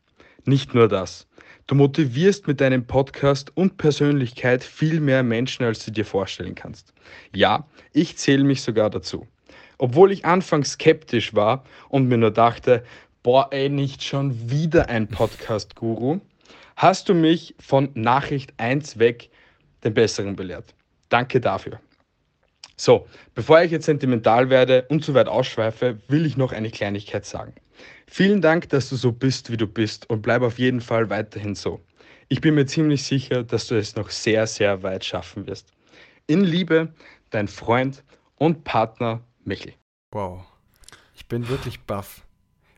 [0.45, 1.27] Nicht nur das,
[1.67, 6.93] du motivierst mit deinem Podcast und Persönlichkeit viel mehr Menschen, als du dir vorstellen kannst.
[7.34, 9.28] Ja, ich zähle mich sogar dazu.
[9.78, 12.84] Obwohl ich anfangs skeptisch war und mir nur dachte,
[13.23, 16.19] boah, ey, nicht schon wieder ein Podcast-Guru,
[16.76, 19.30] hast du mich von Nachricht 1 weg
[19.84, 20.73] den Besseren belehrt.
[21.10, 21.80] Danke dafür.
[22.76, 27.26] So, bevor ich jetzt sentimental werde und zu weit ausschweife, will ich noch eine Kleinigkeit
[27.26, 27.54] sagen.
[28.07, 31.55] Vielen Dank, dass du so bist, wie du bist und bleib auf jeden Fall weiterhin
[31.55, 31.81] so.
[32.29, 35.71] Ich bin mir ziemlich sicher, dass du es noch sehr, sehr weit schaffen wirst.
[36.27, 36.93] In Liebe,
[37.29, 38.03] dein Freund
[38.36, 39.73] und Partner Michel.
[40.12, 40.43] Wow.
[41.15, 42.25] Ich bin wirklich baff,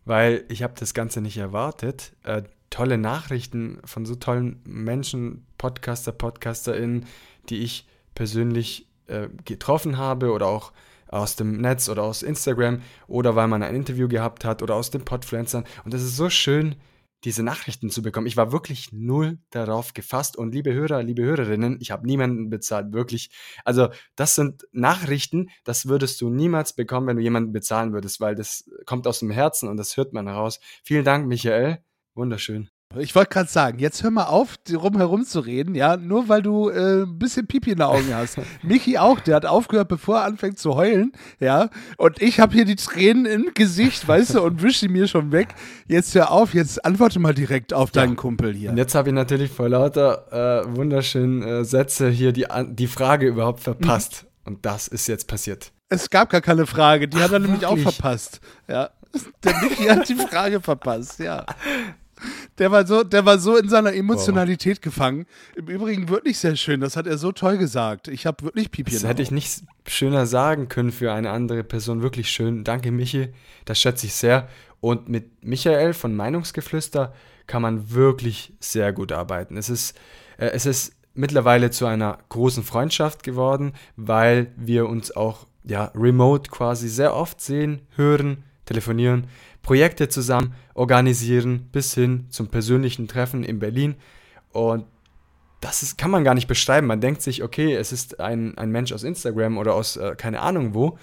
[0.06, 2.14] weil ich habe das Ganze nicht erwartet.
[2.24, 7.06] Äh, tolle Nachrichten von so tollen Menschen, Podcaster, PodcasterInnen,
[7.50, 10.74] die ich persönlich äh, getroffen habe oder auch
[11.16, 14.92] aus dem Netz oder aus Instagram oder weil man ein Interview gehabt hat oder aus
[14.92, 15.66] den Podfluencern.
[15.84, 16.76] Und das ist so schön,
[17.24, 18.28] diese Nachrichten zu bekommen.
[18.28, 20.38] Ich war wirklich null darauf gefasst.
[20.38, 23.32] Und liebe Hörer, liebe Hörerinnen, ich habe niemanden bezahlt, wirklich.
[23.64, 28.36] Also das sind Nachrichten, das würdest du niemals bekommen, wenn du jemanden bezahlen würdest, weil
[28.36, 30.60] das kommt aus dem Herzen und das hört man heraus.
[30.84, 31.80] Vielen Dank, Michael.
[32.14, 32.75] Wunderschön.
[32.98, 36.42] Ich wollte gerade sagen, jetzt hör mal auf, drum herum zu reden, ja, nur weil
[36.42, 38.38] du äh, ein bisschen Pipi in den Augen hast.
[38.64, 42.64] Michi auch, der hat aufgehört, bevor er anfängt zu heulen, ja, und ich habe hier
[42.64, 45.56] die Tränen im Gesicht, weißt du, und wische sie mir schon weg.
[45.88, 48.70] Jetzt hör auf, jetzt antworte mal direkt auf deinen Kumpel hier.
[48.70, 53.28] Und jetzt habe ich natürlich vor lauter äh, wunderschönen äh, Sätze hier die, die Frage
[53.28, 54.26] überhaupt verpasst.
[54.46, 55.74] Und das ist jetzt passiert.
[55.90, 57.96] Es gab gar keine Frage, die hat er nämlich auch wirklich?
[57.96, 58.40] verpasst.
[58.70, 58.92] Ja,
[59.44, 61.46] der Michi hat die Frage verpasst, ja.
[62.58, 64.84] Der war so, der war so in seiner Emotionalität wow.
[64.84, 65.26] gefangen.
[65.56, 66.80] Im Übrigen wirklich sehr schön.
[66.82, 68.08] Das hat er so toll gesagt.
[68.08, 68.92] Ich habe wirklich Pipi.
[68.92, 72.02] Das hätte ich nicht schöner sagen können für eine andere Person.
[72.02, 72.64] Wirklich schön.
[72.64, 73.30] Danke, Michi.
[73.66, 74.48] Das schätze ich sehr.
[74.80, 77.14] Und mit Michael von Meinungsgeflüster
[77.48, 79.58] kann man wirklich sehr gut arbeiten.
[79.58, 79.98] Es ist,
[80.38, 86.52] äh, es ist mittlerweile zu einer großen Freundschaft geworden, weil wir uns auch ja, remote
[86.52, 89.28] quasi sehr oft sehen, hören, telefonieren,
[89.66, 93.96] Projekte zusammen organisieren, bis hin zum persönlichen Treffen in Berlin.
[94.52, 94.86] Und
[95.60, 96.86] das ist, kann man gar nicht beschreiben.
[96.86, 100.42] Man denkt sich, okay, es ist ein, ein Mensch aus Instagram oder aus äh, keine
[100.42, 101.00] Ahnung wo.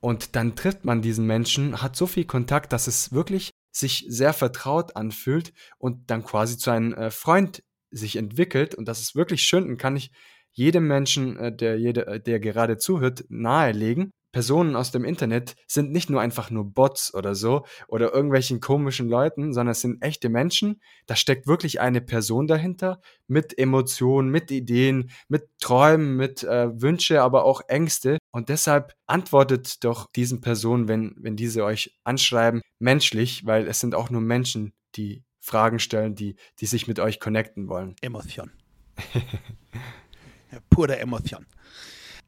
[0.00, 4.32] Und dann trifft man diesen Menschen, hat so viel Kontakt, dass es wirklich sich sehr
[4.32, 8.74] vertraut anfühlt und dann quasi zu einem äh, Freund sich entwickelt.
[8.74, 10.10] Und das ist wirklich schön und kann ich
[10.52, 14.10] jedem Menschen, äh, der, jede, äh, der gerade zuhört, nahelegen.
[14.36, 19.08] Personen aus dem Internet sind nicht nur einfach nur Bots oder so oder irgendwelchen komischen
[19.08, 20.82] Leuten, sondern es sind echte Menschen.
[21.06, 27.22] Da steckt wirklich eine Person dahinter mit Emotionen, mit Ideen, mit Träumen, mit äh, Wünsche,
[27.22, 28.18] aber auch Ängste.
[28.30, 33.94] Und deshalb antwortet doch diesen Personen, wenn, wenn diese euch anschreiben, menschlich, weil es sind
[33.94, 37.96] auch nur Menschen, die Fragen stellen, die, die sich mit euch connecten wollen.
[38.02, 38.50] Emotion.
[40.68, 41.46] Pure Emotion.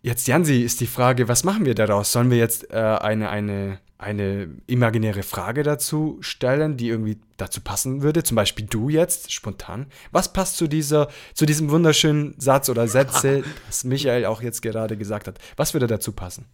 [0.00, 2.12] Jetzt, Jansi, ist die Frage, was machen wir daraus?
[2.12, 8.02] Sollen wir jetzt äh, eine, eine, eine imaginäre Frage dazu stellen, die irgendwie dazu passen
[8.02, 8.22] würde?
[8.22, 9.87] Zum Beispiel du jetzt, spontan.
[10.12, 14.96] Was passt zu, dieser, zu diesem wunderschönen Satz oder Sätze, das Michael auch jetzt gerade
[14.96, 15.38] gesagt hat?
[15.56, 16.44] Was würde dazu passen?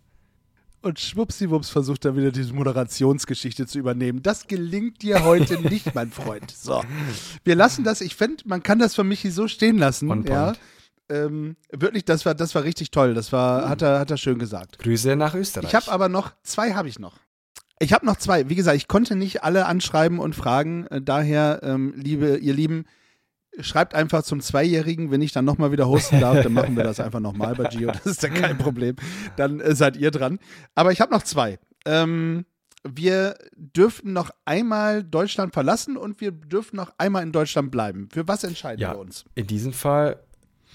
[0.81, 4.23] Und schwuppsiwupps versucht er wieder diese Moderationsgeschichte zu übernehmen.
[4.23, 6.51] Das gelingt dir heute nicht, mein Freund.
[6.51, 6.83] So.
[7.43, 10.25] Wir lassen das, ich finde, man kann das für Michi so stehen lassen.
[10.27, 10.55] Ja.
[11.09, 13.15] Ähm, wirklich, das war, das war richtig toll.
[13.15, 13.69] Das war, mhm.
[13.69, 14.79] hat, er, hat er schön gesagt.
[14.79, 15.69] Grüße nach Österreich.
[15.69, 17.19] Ich habe aber noch, zwei habe ich noch.
[17.79, 18.49] Ich habe noch zwei.
[18.49, 20.87] Wie gesagt, ich konnte nicht alle anschreiben und fragen.
[20.87, 22.87] Äh, daher, ähm, liebe, ihr Lieben,
[23.61, 27.01] schreibt einfach zum Zweijährigen, wenn ich dann nochmal wieder hosten darf, dann machen wir das
[27.01, 27.91] einfach nochmal bei Gio.
[27.93, 28.97] Das ist ja kein Problem.
[29.37, 30.39] Dann äh, seid ihr dran.
[30.75, 31.59] Aber ich habe noch zwei.
[31.85, 32.47] Ähm,
[32.87, 38.09] wir dürften noch einmal Deutschland verlassen und wir dürfen noch einmal in Deutschland bleiben.
[38.13, 39.25] Für was entscheiden ja, wir uns?
[39.35, 40.21] In diesem Fall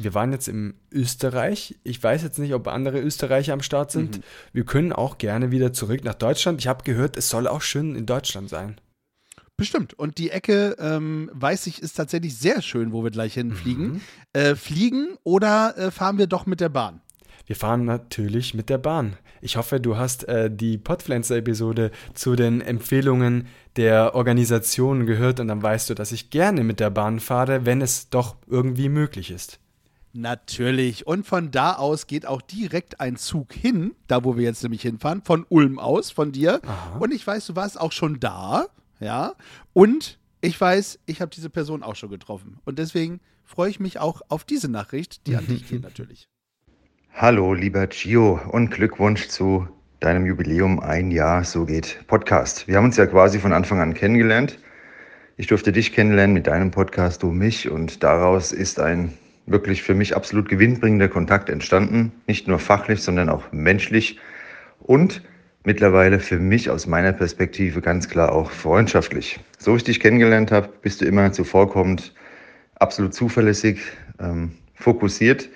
[0.03, 1.75] wir waren jetzt im Österreich.
[1.83, 4.17] Ich weiß jetzt nicht, ob andere Österreicher am Start sind.
[4.17, 4.23] Mhm.
[4.53, 6.59] Wir können auch gerne wieder zurück nach Deutschland.
[6.59, 8.79] Ich habe gehört, es soll auch schön in Deutschland sein.
[9.57, 9.93] Bestimmt.
[9.93, 13.93] Und die Ecke, ähm, weiß ich, ist tatsächlich sehr schön, wo wir gleich hinfliegen.
[13.93, 14.01] Mhm.
[14.31, 17.01] Äh, fliegen oder äh, fahren wir doch mit der Bahn?
[17.45, 19.17] Wir fahren natürlich mit der Bahn.
[19.41, 25.61] Ich hoffe, du hast äh, die Podpflanzer-Episode zu den Empfehlungen der Organisation gehört und dann
[25.61, 29.59] weißt du, dass ich gerne mit der Bahn fahre, wenn es doch irgendwie möglich ist.
[30.13, 31.05] Natürlich.
[31.05, 34.81] Und von da aus geht auch direkt ein Zug hin, da wo wir jetzt nämlich
[34.81, 36.61] hinfahren, von Ulm aus, von dir.
[36.65, 36.97] Aha.
[36.99, 38.67] Und ich weiß, du warst auch schon da,
[38.99, 39.33] ja.
[39.73, 42.59] Und ich weiß, ich habe diese Person auch schon getroffen.
[42.65, 46.27] Und deswegen freue ich mich auch auf diese Nachricht, die an dich geht natürlich.
[47.13, 49.67] Hallo, lieber Gio und Glückwunsch zu
[49.99, 52.67] deinem Jubiläum ein Jahr so geht Podcast.
[52.67, 54.57] Wir haben uns ja quasi von Anfang an kennengelernt.
[55.35, 59.13] Ich durfte dich kennenlernen mit deinem Podcast, du mich und daraus ist ein
[59.49, 62.11] wirklich für mich absolut gewinnbringender Kontakt entstanden.
[62.27, 64.19] Nicht nur fachlich, sondern auch menschlich
[64.79, 65.21] und
[65.63, 69.39] mittlerweile für mich aus meiner Perspektive ganz klar auch freundschaftlich.
[69.57, 72.13] So ich dich kennengelernt habe, bist du immer zuvorkommend,
[72.75, 73.79] absolut zuverlässig,
[74.19, 75.49] ähm, fokussiert,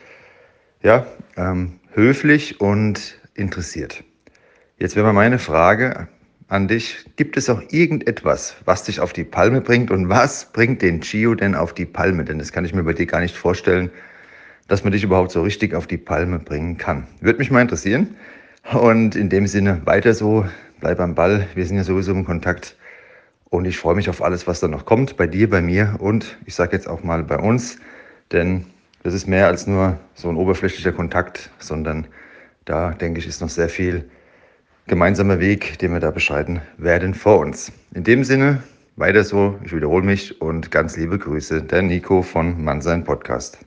[0.82, 1.06] ja,
[1.38, 4.04] ähm, höflich und interessiert.
[4.78, 6.08] Jetzt wäre mal meine Frage
[6.54, 7.04] an dich.
[7.16, 9.90] Gibt es auch irgendetwas, was dich auf die Palme bringt?
[9.92, 12.24] Und was bringt den Gio denn auf die Palme?
[12.24, 13.90] Denn das kann ich mir bei dir gar nicht vorstellen,
[14.68, 17.08] dass man dich überhaupt so richtig auf die Palme bringen kann.
[17.22, 18.16] Würde mich mal interessieren.
[18.72, 20.46] Und in dem Sinne weiter so,
[20.80, 21.48] bleib am Ball.
[21.56, 22.78] Wir sind ja sowieso im Kontakt.
[23.50, 26.38] Und ich freue mich auf alles, was da noch kommt, bei dir, bei mir und
[26.46, 27.78] ich sage jetzt auch mal bei uns.
[28.32, 28.66] Denn
[29.04, 32.08] das ist mehr als nur so ein oberflächlicher Kontakt, sondern
[32.66, 34.10] da denke ich, ist noch sehr viel
[34.88, 37.72] gemeinsamer Weg, den wir da beschreiten werden vor uns.
[37.94, 38.64] In dem Sinne,
[38.96, 43.58] weiter so, ich wiederhole mich und ganz liebe Grüße, der Nico von Mannsein Podcast.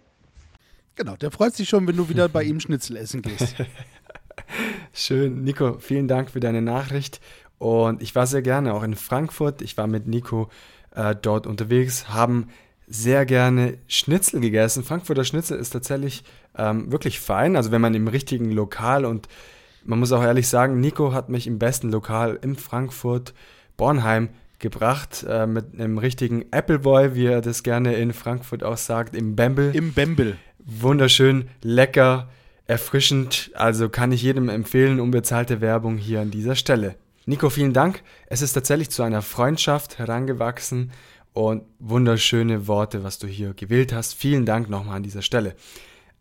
[0.94, 3.56] Genau, der freut sich schon, wenn du wieder bei ihm Schnitzel essen gehst.
[4.92, 7.20] Schön, Nico, vielen Dank für deine Nachricht.
[7.58, 9.62] Und ich war sehr gerne auch in Frankfurt.
[9.62, 10.50] Ich war mit Nico
[10.94, 12.48] äh, dort unterwegs, haben
[12.86, 14.84] sehr gerne Schnitzel gegessen.
[14.84, 16.24] Frankfurter Schnitzel ist tatsächlich
[16.56, 17.56] ähm, wirklich fein.
[17.56, 19.28] Also wenn man im richtigen Lokal und
[19.86, 23.34] man muss auch ehrlich sagen, Nico hat mich im besten Lokal in Frankfurt,
[23.76, 29.36] Bornheim, gebracht, äh, mit einem richtigen Appleboy, wie er das gerne in Frankfurt aussagt, im
[29.36, 29.74] Bembel.
[29.74, 30.36] Im Bembel.
[30.58, 32.28] Wunderschön, lecker,
[32.66, 36.96] erfrischend, also kann ich jedem empfehlen, unbezahlte Werbung hier an dieser Stelle.
[37.26, 38.02] Nico, vielen Dank.
[38.28, 40.92] Es ist tatsächlich zu einer Freundschaft herangewachsen
[41.32, 44.14] und wunderschöne Worte, was du hier gewählt hast.
[44.14, 45.54] Vielen Dank nochmal an dieser Stelle.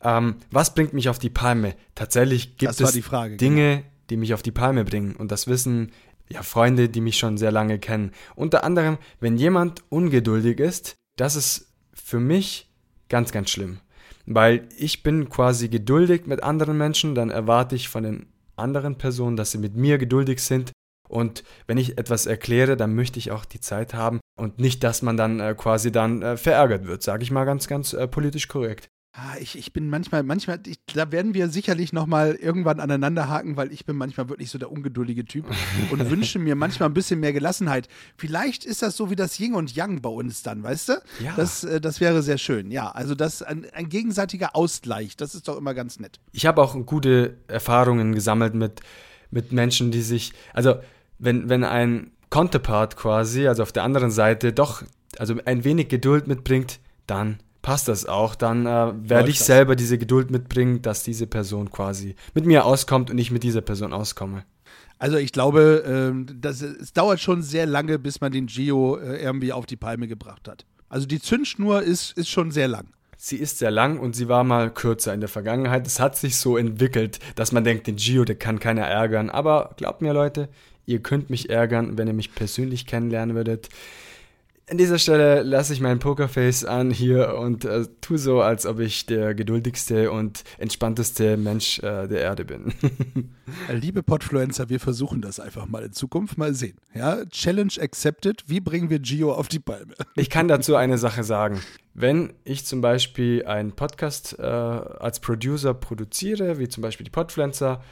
[0.05, 1.75] Ähm, was bringt mich auf die Palme?
[1.95, 3.87] Tatsächlich gibt es Frage, Dinge, genau.
[4.11, 5.15] die mich auf die Palme bringen.
[5.15, 5.91] Und das wissen
[6.29, 8.11] ja Freunde, die mich schon sehr lange kennen.
[8.35, 12.71] Unter anderem, wenn jemand ungeduldig ist, das ist für mich
[13.09, 13.79] ganz, ganz schlimm.
[14.27, 19.37] Weil ich bin quasi geduldig mit anderen Menschen, dann erwarte ich von den anderen Personen,
[19.37, 20.71] dass sie mit mir geduldig sind.
[21.07, 25.01] Und wenn ich etwas erkläre, dann möchte ich auch die Zeit haben und nicht, dass
[25.01, 28.47] man dann äh, quasi dann äh, verärgert wird, sage ich mal ganz, ganz äh, politisch
[28.47, 28.89] korrekt.
[29.17, 33.55] Ah, ich, ich bin manchmal, manchmal, ich, da werden wir sicherlich nochmal irgendwann aneinander haken,
[33.55, 35.45] weil ich bin manchmal wirklich so der ungeduldige Typ
[35.89, 37.87] und wünsche mir manchmal ein bisschen mehr Gelassenheit.
[38.17, 40.93] Vielleicht ist das so wie das Yin und Yang bei uns dann, weißt du?
[41.23, 41.33] Ja.
[41.37, 42.91] Das, äh, das wäre sehr schön, ja.
[42.91, 46.19] Also das ein, ein gegenseitiger Ausgleich, das ist doch immer ganz nett.
[46.33, 48.81] Ich habe auch gute Erfahrungen gesammelt mit,
[49.31, 50.75] mit Menschen, die sich, also
[51.19, 54.83] wenn, wenn ein Counterpart quasi, also auf der anderen Seite, doch
[55.17, 58.35] also ein wenig Geduld mitbringt, dann passt das auch.
[58.35, 63.09] Dann äh, werde ich selber diese Geduld mitbringen, dass diese Person quasi mit mir auskommt
[63.09, 64.43] und ich mit dieser Person auskomme.
[64.99, 69.17] Also ich glaube, ähm, das, es dauert schon sehr lange, bis man den Gio äh,
[69.17, 70.65] irgendwie auf die Palme gebracht hat.
[70.89, 72.85] Also die Zündschnur ist, ist schon sehr lang.
[73.17, 75.87] Sie ist sehr lang und sie war mal kürzer in der Vergangenheit.
[75.87, 79.31] Es hat sich so entwickelt, dass man denkt, den Gio, der kann keiner ärgern.
[79.31, 80.49] Aber glaubt mir, Leute,
[80.85, 83.69] ihr könnt mich ärgern, wenn ihr mich persönlich kennenlernen würdet.
[84.67, 88.79] An dieser Stelle lasse ich mein Pokerface an hier und äh, tu so, als ob
[88.79, 92.73] ich der geduldigste und entspannteste Mensch äh, der Erde bin.
[93.71, 96.39] Liebe Podfluencer, wir versuchen das einfach mal in Zukunft.
[96.39, 96.77] Mal sehen.
[96.95, 98.43] Ja, Challenge accepted.
[98.47, 99.93] Wie bringen wir Gio auf die Palme?
[100.15, 101.61] Ich kann dazu eine Sache sagen.
[101.93, 107.83] Wenn ich zum Beispiel einen Podcast äh, als Producer produziere, wie zum Beispiel die Podfluencer,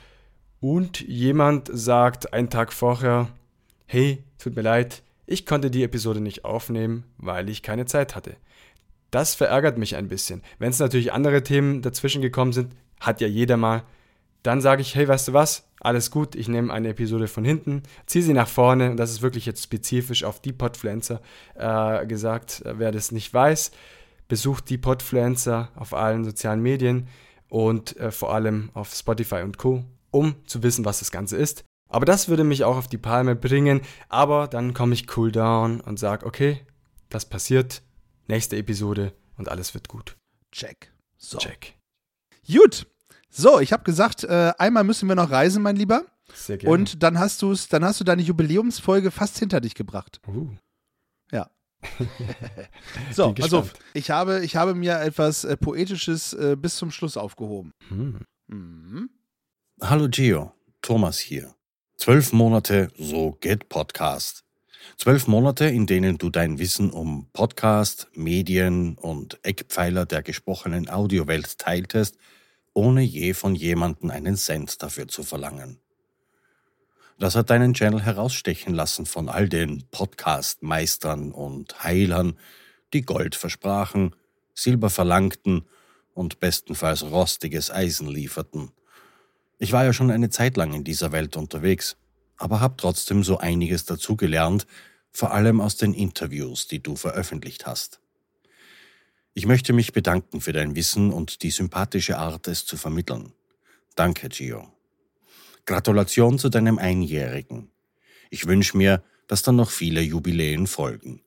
[0.60, 3.28] und jemand sagt einen Tag vorher,
[3.86, 8.36] hey, tut mir leid, ich konnte die Episode nicht aufnehmen, weil ich keine Zeit hatte.
[9.12, 10.42] Das verärgert mich ein bisschen.
[10.60, 13.84] Wenn es natürlich andere Themen dazwischen gekommen sind, hat ja jeder mal,
[14.42, 15.70] dann sage ich, hey, weißt du was?
[15.80, 19.22] Alles gut, ich nehme eine Episode von hinten, ziehe sie nach vorne und das ist
[19.22, 21.22] wirklich jetzt spezifisch auf die Podfluencer
[21.56, 22.64] äh, gesagt.
[22.66, 23.72] Wer das nicht weiß,
[24.28, 27.08] besucht die Podfluencer auf allen sozialen Medien
[27.50, 31.66] und äh, vor allem auf Spotify und Co., um zu wissen, was das Ganze ist.
[31.94, 33.82] Aber das würde mich auch auf die Palme bringen.
[34.10, 36.66] Aber dann komme ich cool down und sage, okay,
[37.10, 37.84] das passiert.
[38.28, 40.18] Nächste Episode und alles wird gut.
[40.52, 40.92] Check.
[41.18, 41.38] So.
[41.38, 41.78] Check.
[42.52, 42.88] Gut.
[43.30, 46.06] So, ich habe gesagt, äh, einmal müssen wir noch reisen, mein Lieber.
[46.34, 46.74] Sehr gerne.
[46.74, 50.20] Und dann hast du es, dann hast du deine Jubiläumsfolge fast hinter dich gebracht.
[50.28, 50.50] Uh.
[51.32, 51.52] Ja.
[53.12, 57.72] so, also ich habe, ich habe mir etwas äh, Poetisches äh, bis zum Schluss aufgehoben.
[57.90, 58.22] Hm.
[58.48, 59.10] Mhm.
[59.80, 61.54] Hallo Gio, Thomas hier.
[62.04, 64.44] Zwölf Monate, so geht Podcast.
[64.98, 71.60] Zwölf Monate, in denen du dein Wissen um Podcast, Medien und Eckpfeiler der gesprochenen Audiowelt
[71.60, 72.18] teiltest,
[72.74, 75.80] ohne je von jemandem einen Cent dafür zu verlangen.
[77.20, 82.38] Das hat deinen Channel herausstechen lassen von all den Podcast-Meistern und Heilern,
[82.92, 84.14] die Gold versprachen,
[84.54, 85.66] Silber verlangten
[86.14, 88.72] und bestenfalls rostiges Eisen lieferten–
[89.60, 91.98] ich war ja schon eine Zeit lang in dieser Welt unterwegs,
[92.38, 94.68] aber habe trotzdem so einiges dazugelernt,
[95.12, 98.00] vor allem aus den Interviews, die du veröffentlicht hast.
[99.36, 103.34] Ich möchte mich bedanken für dein Wissen und die sympathische Art, es zu vermitteln.
[103.96, 104.72] Danke, Gio.
[105.66, 107.72] Gratulation zu deinem Einjährigen.
[108.30, 111.22] Ich wünsche mir, dass dann noch viele Jubiläen folgen.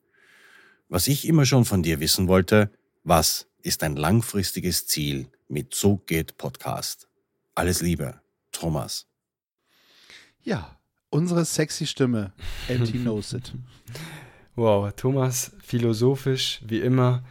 [0.89, 2.71] Was ich immer schon von dir wissen wollte,
[3.03, 7.06] was ist ein langfristiges Ziel mit So geht Podcast?
[7.57, 8.21] Alles Liebe.
[8.51, 9.07] Thomas.
[10.43, 10.77] Ja,
[11.09, 12.31] unsere sexy Stimme.
[12.69, 13.51] And he knows it.
[14.55, 17.23] Wow, Thomas, philosophisch wie immer,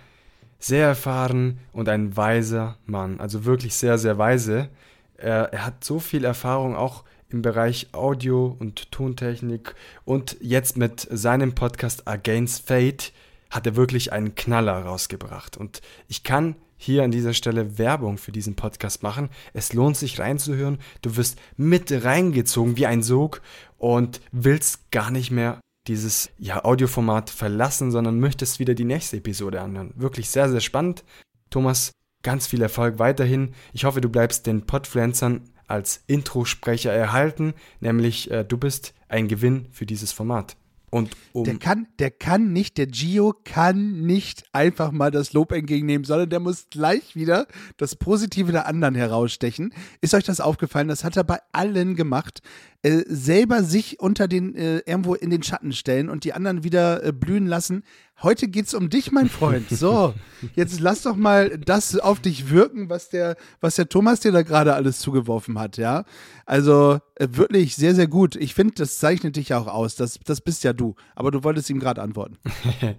[0.58, 3.20] sehr erfahren und ein weiser Mann.
[3.20, 4.68] Also wirklich sehr, sehr weise.
[5.16, 11.06] Er, er hat so viel Erfahrung auch im Bereich Audio und Tontechnik und jetzt mit
[11.08, 13.12] seinem Podcast Against Fate
[13.48, 15.56] hat er wirklich einen Knaller rausgebracht.
[15.56, 19.30] Und ich kann hier an dieser Stelle Werbung für diesen Podcast machen.
[19.52, 20.78] Es lohnt sich reinzuhören.
[21.02, 23.42] Du wirst mit reingezogen wie ein Sog
[23.78, 29.60] und willst gar nicht mehr dieses ja, Audioformat verlassen, sondern möchtest wieder die nächste Episode
[29.60, 29.92] anhören.
[29.96, 31.04] Wirklich sehr, sehr spannend.
[31.50, 33.54] Thomas, ganz viel Erfolg weiterhin.
[33.72, 39.66] Ich hoffe, du bleibst den Podfluencern als Introsprecher erhalten, nämlich äh, du bist ein Gewinn
[39.70, 40.56] für dieses Format.
[40.90, 45.52] Und um der kann, der kann nicht, der Gio kann nicht einfach mal das Lob
[45.52, 49.74] entgegennehmen, sondern der muss gleich wieder das Positive der anderen herausstechen.
[50.00, 50.88] Ist euch das aufgefallen?
[50.88, 52.40] Das hat er bei allen gemacht.
[52.82, 57.02] Äh, selber sich unter den, äh, irgendwo in den Schatten stellen und die anderen wieder
[57.02, 57.82] äh, blühen lassen,
[58.22, 59.68] Heute geht's um dich, mein Freund.
[59.68, 60.14] So,
[60.54, 64.42] jetzt lass doch mal das auf dich wirken, was der, was der Thomas dir da
[64.42, 66.04] gerade alles zugeworfen hat, ja.
[66.46, 68.34] Also äh, wirklich sehr, sehr gut.
[68.34, 69.96] Ich finde, das zeichnet dich auch aus.
[69.96, 70.94] Das, das bist ja du.
[71.14, 72.38] Aber du wolltest ihm gerade antworten.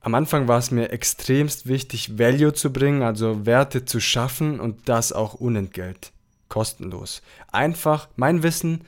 [0.00, 4.88] Am Anfang war es mir extremst wichtig, Value zu bringen, also Werte zu schaffen und
[4.88, 6.12] das auch unentgelt,
[6.48, 7.22] kostenlos.
[7.52, 8.80] Einfach mein Wissen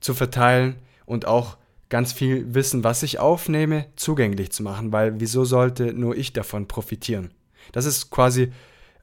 [0.00, 0.76] zu verteilen
[1.06, 1.56] und auch
[1.92, 6.66] ganz viel Wissen, was ich aufnehme, zugänglich zu machen, weil wieso sollte nur ich davon
[6.66, 7.32] profitieren?
[7.72, 8.50] Das ist quasi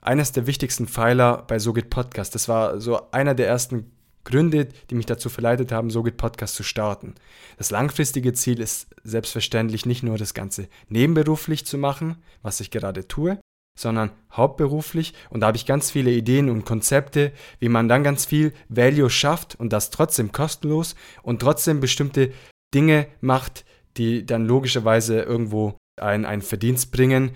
[0.02, 2.34] eines der wichtigsten Pfeiler bei SoGit Podcast.
[2.34, 3.92] Das war so einer der ersten
[4.24, 7.14] Gründe, die mich dazu verleitet haben, SoGit Podcast zu starten.
[7.60, 13.08] Das langfristige Ziel ist selbstverständlich nicht nur das Ganze nebenberuflich zu machen, was ich gerade
[13.08, 13.40] tue,
[13.78, 15.14] sondern hauptberuflich.
[15.30, 19.12] Und da habe ich ganz viele Ideen und Konzepte, wie man dann ganz viel Value
[19.12, 22.32] schafft und das trotzdem kostenlos und trotzdem bestimmte
[22.74, 23.66] Dinge macht,
[23.98, 27.32] die dann logischerweise irgendwo einen, einen Verdienst bringen,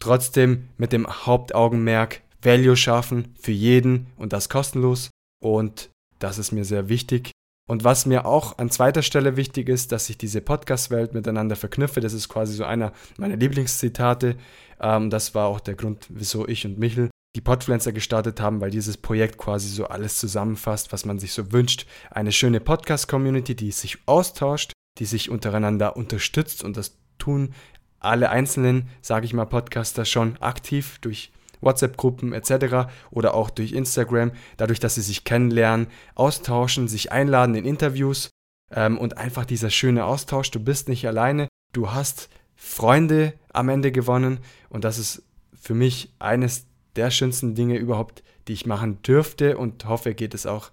[0.00, 5.10] trotzdem mit dem Hauptaugenmerk Value schaffen für jeden und das kostenlos.
[5.42, 7.32] Und das ist mir sehr wichtig.
[7.68, 12.00] Und was mir auch an zweiter Stelle wichtig ist, dass ich diese Podcast-Welt miteinander verknüpfe.
[12.00, 14.36] Das ist quasi so einer meiner Lieblingszitate.
[14.80, 18.70] Ähm, das war auch der Grund, wieso ich und Michel die Podfluencer gestartet haben, weil
[18.70, 21.86] dieses Projekt quasi so alles zusammenfasst, was man sich so wünscht.
[22.10, 27.54] Eine schöne Podcast-Community, die sich austauscht, die sich untereinander unterstützt und das tun
[27.98, 32.88] alle einzelnen, sage ich mal, Podcaster schon aktiv durch WhatsApp-Gruppen etc.
[33.10, 38.30] oder auch durch Instagram, dadurch, dass sie sich kennenlernen, austauschen, sich einladen in Interviews
[38.70, 40.50] ähm, und einfach dieser schöne Austausch.
[40.50, 44.38] Du bist nicht alleine, du hast Freunde am Ende gewonnen
[44.68, 45.22] und das ist
[45.54, 50.46] für mich eines der schönsten Dinge überhaupt, die ich machen dürfte und hoffe, geht es
[50.46, 50.70] auch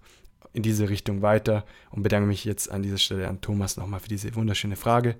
[0.54, 4.10] in diese Richtung weiter und bedanke mich jetzt an dieser Stelle an Thomas nochmal für
[4.10, 5.16] diese wunderschöne Frage.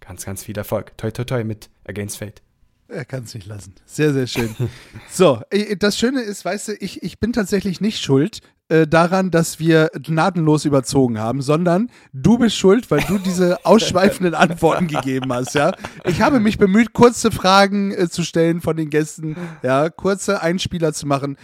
[0.00, 0.96] Ganz, ganz viel Erfolg.
[0.96, 2.42] Toi, toi, toi mit Against Fate.
[2.88, 3.74] Er kann es nicht lassen.
[3.84, 4.54] Sehr, sehr schön.
[5.10, 5.40] so,
[5.78, 9.90] das Schöne ist, weißt du, ich, ich bin tatsächlich nicht schuld äh, daran, dass wir
[9.94, 15.72] gnadenlos überzogen haben, sondern du bist schuld, weil du diese ausschweifenden Antworten gegeben hast, ja.
[16.04, 20.92] Ich habe mich bemüht, kurze Fragen äh, zu stellen von den Gästen, ja, kurze Einspieler
[20.92, 21.36] zu machen.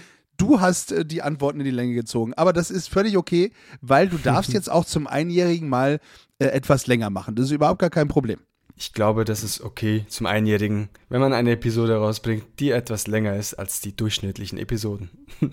[0.43, 4.09] Du hast äh, die Antworten in die Länge gezogen, aber das ist völlig okay, weil
[4.09, 6.01] du darfst jetzt auch zum Einjährigen mal
[6.41, 7.37] äh, etwas länger machen.
[7.37, 8.41] Das ist überhaupt gar kein Problem.
[8.77, 13.37] Ich glaube, das ist okay zum Einjährigen, wenn man eine Episode rausbringt, die etwas länger
[13.37, 15.11] ist als die durchschnittlichen Episoden.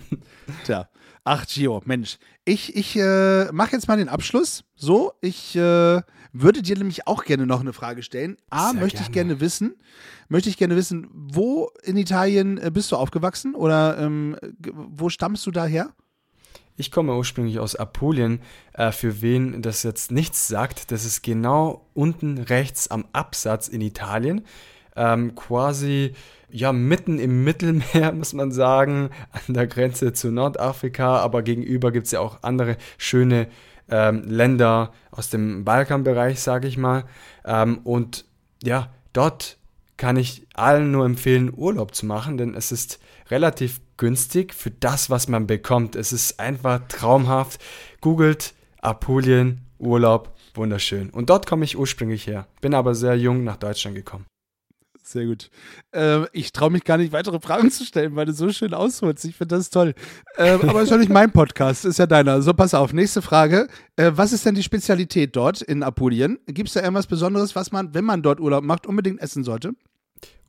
[0.66, 0.90] Tja,
[1.24, 4.64] ach Gio, Mensch, ich, ich äh, mache jetzt mal den Abschluss.
[4.76, 6.02] So, ich äh,
[6.32, 8.38] würde dir nämlich auch gerne noch eine Frage stellen.
[8.50, 9.08] A, Sehr möchte gerne.
[9.08, 9.76] ich gerne wissen,
[10.28, 14.38] möchte ich gerne wissen, wo in Italien äh, bist du aufgewachsen oder ähm,
[14.74, 15.94] wo stammst du daher?
[16.80, 18.40] Ich komme ursprünglich aus Apulien.
[18.72, 23.82] Äh, für wen das jetzt nichts sagt, das ist genau unten rechts am Absatz in
[23.82, 24.46] Italien.
[24.96, 26.14] Ähm, quasi
[26.50, 32.06] ja mitten im Mittelmeer, muss man sagen, an der Grenze zu Nordafrika, aber gegenüber gibt
[32.06, 33.50] es ja auch andere schöne
[33.90, 37.04] ähm, Länder aus dem Balkanbereich, sage ich mal.
[37.44, 38.24] Ähm, und
[38.64, 39.58] ja, dort
[39.98, 45.12] kann ich allen nur empfehlen, Urlaub zu machen, denn es ist relativ günstig für das,
[45.12, 45.96] was man bekommt.
[45.96, 47.62] Es ist einfach traumhaft.
[48.02, 51.10] Googelt Apulien, Urlaub, wunderschön.
[51.10, 52.48] Und dort komme ich ursprünglich her.
[52.62, 54.26] Bin aber sehr jung nach Deutschland gekommen.
[55.04, 55.50] Sehr gut.
[55.92, 59.26] Äh, ich traue mich gar nicht, weitere Fragen zu stellen, weil du so schön ausholst.
[59.26, 59.96] Ich finde das toll.
[60.38, 62.42] Äh, aber ist ja nicht mein Podcast, ist ja deiner.
[62.42, 62.94] So, pass auf.
[62.94, 63.68] Nächste Frage.
[63.96, 66.38] Äh, was ist denn die Spezialität dort in Apulien?
[66.46, 69.74] Gibt es da irgendwas Besonderes, was man, wenn man dort Urlaub macht, unbedingt essen sollte?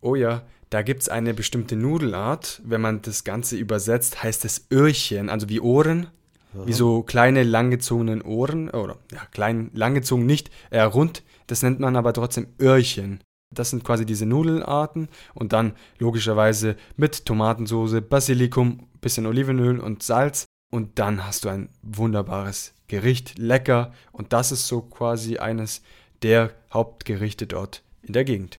[0.02, 2.62] Oh ja, da gibt es eine bestimmte Nudelart.
[2.64, 6.08] Wenn man das Ganze übersetzt, heißt es Öhrchen, also wie Ohren.
[6.54, 6.66] Ja.
[6.66, 8.70] Wie so kleine, langgezogenen Ohren.
[8.70, 11.22] Oder ja, klein, langgezogen nicht, eher rund.
[11.46, 13.20] Das nennt man aber trotzdem Öhrchen.
[13.52, 20.44] Das sind quasi diese Nudelarten und dann logischerweise mit Tomatensauce, Basilikum, bisschen Olivenöl und Salz
[20.70, 25.82] und dann hast du ein wunderbares Gericht, lecker und das ist so quasi eines
[26.22, 28.56] der Hauptgerichte dort in der Gegend.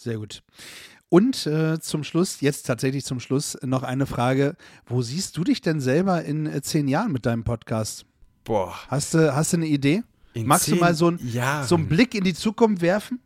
[0.00, 0.42] Sehr gut.
[1.10, 4.56] Und äh, zum Schluss, jetzt tatsächlich zum Schluss, noch eine Frage.
[4.86, 8.04] Wo siehst du dich denn selber in äh, zehn Jahren mit deinem Podcast?
[8.44, 8.74] Boah.
[8.88, 10.02] Hast du, hast du eine Idee?
[10.34, 11.18] In Magst du mal so, ein,
[11.64, 13.20] so einen Blick in die Zukunft werfen?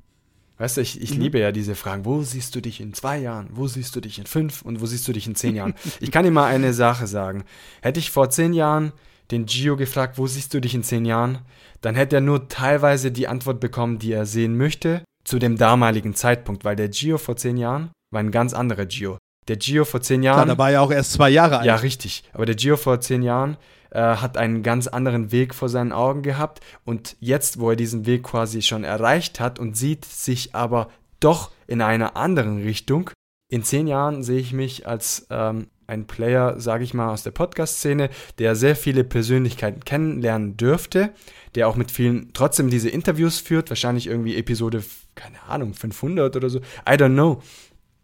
[0.59, 1.23] Weißt du, ich, ich mhm.
[1.23, 2.05] liebe ja diese Fragen.
[2.05, 3.49] Wo siehst du dich in zwei Jahren?
[3.51, 4.63] Wo siehst du dich in fünf?
[4.63, 5.75] Und wo siehst du dich in zehn Jahren?
[5.99, 7.43] ich kann dir mal eine Sache sagen.
[7.81, 8.93] Hätte ich vor zehn Jahren
[9.33, 11.39] den Gio gefragt, wo siehst du dich in zehn Jahren?
[11.81, 16.15] Dann hätte er nur teilweise die Antwort bekommen, die er sehen möchte zu dem damaligen
[16.15, 19.19] Zeitpunkt, weil der Gio vor zehn Jahren war ein ganz anderer Gio.
[19.49, 20.45] Der Gio vor zehn Jahren.
[20.45, 21.67] Klar, da war ja auch erst zwei Jahre alt.
[21.67, 22.25] Ja, richtig.
[22.33, 23.57] Aber der Gio vor zehn Jahren
[23.91, 26.61] äh, hat einen ganz anderen Weg vor seinen Augen gehabt.
[26.85, 31.51] Und jetzt, wo er diesen Weg quasi schon erreicht hat und sieht sich aber doch
[31.67, 33.11] in einer anderen Richtung.
[33.51, 37.31] In zehn Jahren sehe ich mich als ähm, ein Player, sage ich mal, aus der
[37.33, 41.11] Podcast-Szene, der sehr viele Persönlichkeiten kennenlernen dürfte,
[41.55, 44.83] der auch mit vielen trotzdem diese Interviews führt, wahrscheinlich irgendwie Episode,
[45.15, 47.43] keine Ahnung, 500 oder so, I don't know.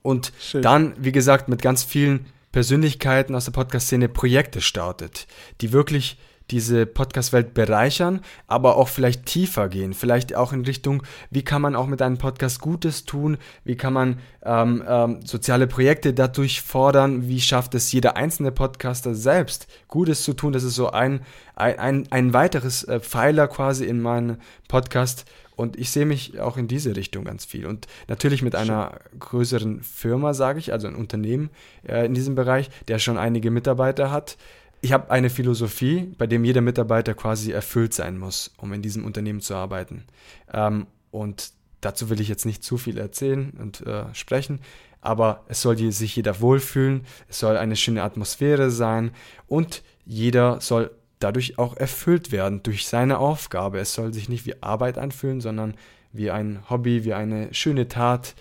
[0.02, 0.62] Und Schön.
[0.62, 5.26] dann, wie gesagt, mit ganz vielen Persönlichkeiten aus der Podcast-Szene Projekte startet,
[5.60, 6.18] die wirklich
[6.50, 11.76] diese Podcast-Welt bereichern, aber auch vielleicht tiefer gehen, vielleicht auch in Richtung, wie kann man
[11.76, 17.28] auch mit einem Podcast Gutes tun, wie kann man ähm, ähm, soziale Projekte dadurch fordern,
[17.28, 20.52] wie schafft es jeder einzelne Podcaster selbst Gutes zu tun.
[20.52, 21.20] Das ist so ein,
[21.54, 24.38] ein, ein weiteres äh, Pfeiler quasi in meinem
[24.68, 25.26] Podcast.
[25.58, 27.66] Und ich sehe mich auch in diese Richtung ganz viel.
[27.66, 31.50] Und natürlich mit einer größeren Firma, sage ich, also ein Unternehmen
[31.82, 34.36] äh, in diesem Bereich, der schon einige Mitarbeiter hat,
[34.80, 39.04] ich habe eine Philosophie, bei dem jeder Mitarbeiter quasi erfüllt sein muss, um in diesem
[39.04, 40.04] Unternehmen zu arbeiten.
[40.52, 41.50] Ähm, und
[41.80, 44.60] dazu will ich jetzt nicht zu viel erzählen und äh, sprechen,
[45.00, 49.12] aber es soll sich jeder wohlfühlen, es soll eine schöne Atmosphäre sein
[49.46, 53.78] und jeder soll dadurch auch erfüllt werden durch seine Aufgabe.
[53.78, 55.74] Es soll sich nicht wie Arbeit anfühlen, sondern
[56.12, 58.34] wie ein Hobby, wie eine schöne Tat.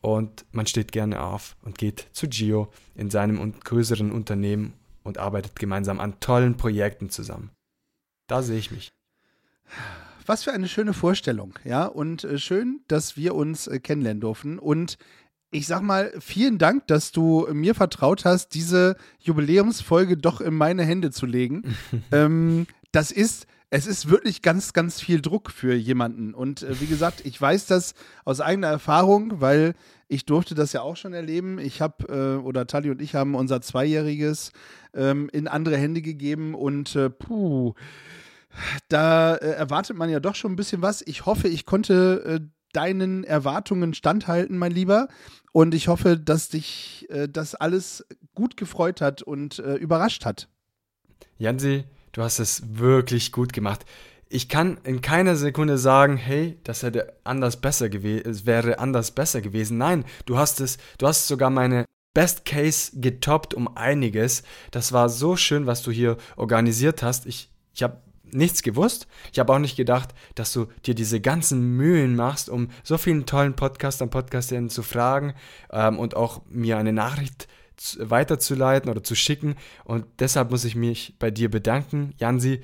[0.00, 4.72] Und man steht gerne auf und geht zu Gio in seinem größeren Unternehmen
[5.02, 7.50] und arbeitet gemeinsam an tollen Projekten zusammen.
[8.26, 8.92] Da sehe ich mich.
[10.26, 11.86] Was für eine schöne Vorstellung, ja.
[11.86, 14.58] Und äh, schön, dass wir uns äh, kennenlernen durften.
[14.58, 14.98] Und
[15.50, 20.84] ich sag mal, vielen Dank, dass du mir vertraut hast, diese Jubiläumsfolge doch in meine
[20.84, 21.76] Hände zu legen.
[22.12, 26.34] ähm, das ist, es ist wirklich ganz, ganz viel Druck für jemanden.
[26.34, 27.94] Und äh, wie gesagt, ich weiß das
[28.26, 29.72] aus eigener Erfahrung, weil
[30.08, 31.58] ich durfte das ja auch schon erleben.
[31.58, 34.52] Ich habe, äh, oder Tali und ich haben unser Zweijähriges
[34.92, 37.72] ähm, in andere Hände gegeben und äh, puh,
[38.88, 41.00] da äh, erwartet man ja doch schon ein bisschen was.
[41.00, 45.08] Ich hoffe, ich konnte äh, deinen Erwartungen standhalten, mein Lieber.
[45.52, 48.04] Und ich hoffe, dass dich äh, das alles
[48.34, 50.48] gut gefreut hat und überrascht hat.
[51.38, 53.84] Jansi, du hast es wirklich gut gemacht
[54.32, 59.10] ich kann in keiner Sekunde sagen, hey, das hätte anders besser gewesen, es wäre anders
[59.10, 59.76] besser gewesen.
[59.76, 61.84] Nein, du hast es, du hast sogar meine
[62.14, 64.42] Best Case getoppt um einiges.
[64.70, 67.26] Das war so schön, was du hier organisiert hast.
[67.26, 69.06] Ich, ich habe nichts gewusst.
[69.32, 73.26] Ich habe auch nicht gedacht, dass du dir diese ganzen Mühen machst, um so vielen
[73.26, 75.34] tollen Podcastern, Podcasterinnen zu fragen
[75.70, 77.48] ähm, und auch mir eine Nachricht
[78.00, 79.56] weiterzuleiten oder zu schicken.
[79.84, 82.62] Und deshalb muss ich mich bei dir bedanken, Jansi.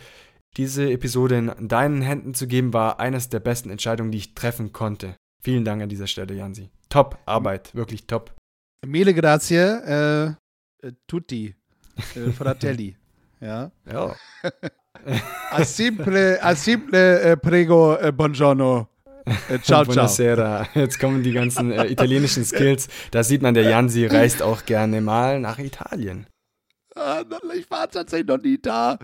[0.57, 4.73] Diese Episode in deinen Händen zu geben, war eines der besten Entscheidungen, die ich treffen
[4.73, 5.14] konnte.
[5.43, 6.71] Vielen Dank an dieser Stelle, Jansi.
[6.89, 8.35] Top Arbeit, wirklich top.
[8.87, 11.55] Mele grazie, äh, äh tutti,
[12.14, 12.97] äh, fratelli.
[13.41, 13.71] ja.
[13.91, 14.16] Ja.
[15.51, 18.89] a simple, a simple äh, prego, äh, buongiorno.
[19.49, 20.64] Äh, ciao, Buonasera.
[20.64, 20.83] ciao.
[20.83, 22.89] Jetzt kommen die ganzen äh, italienischen Skills.
[23.11, 26.26] Da sieht man, der Jansi reist auch gerne mal nach Italien.
[26.95, 27.22] Ah,
[27.57, 28.99] ich war tatsächlich noch nie da.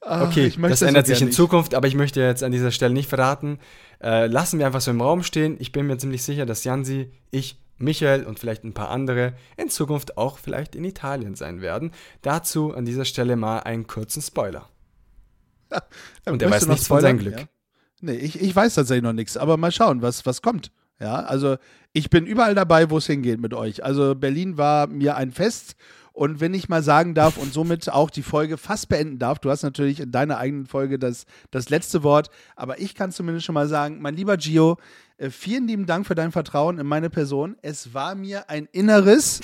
[0.00, 1.36] Ah, okay, das ändert sich in nicht.
[1.36, 3.58] Zukunft, aber ich möchte jetzt an dieser Stelle nicht verraten.
[4.02, 5.56] Äh, lassen wir einfach so im Raum stehen.
[5.60, 9.68] Ich bin mir ziemlich sicher, dass Jansi, ich, Michael und vielleicht ein paar andere in
[9.68, 11.92] Zukunft auch vielleicht in Italien sein werden.
[12.22, 14.68] Dazu an dieser Stelle mal einen kurzen Spoiler.
[15.70, 15.82] Ja,
[16.32, 17.00] und er weiß nichts Spoiler?
[17.00, 17.38] von seinem Glück.
[17.40, 17.46] Ja.
[18.00, 20.70] Nee, ich, ich weiß tatsächlich noch nichts, aber mal schauen, was, was kommt.
[21.00, 21.56] Ja, also
[21.92, 23.84] ich bin überall dabei, wo es hingeht mit euch.
[23.84, 25.76] Also Berlin war mir ein Fest
[26.12, 29.50] und wenn ich mal sagen darf und somit auch die Folge fast beenden darf, du
[29.50, 33.54] hast natürlich in deiner eigenen Folge das, das letzte Wort, aber ich kann zumindest schon
[33.54, 34.78] mal sagen, mein lieber Gio,
[35.18, 37.56] äh, vielen lieben Dank für dein Vertrauen in meine Person.
[37.62, 39.40] Es war mir ein inneres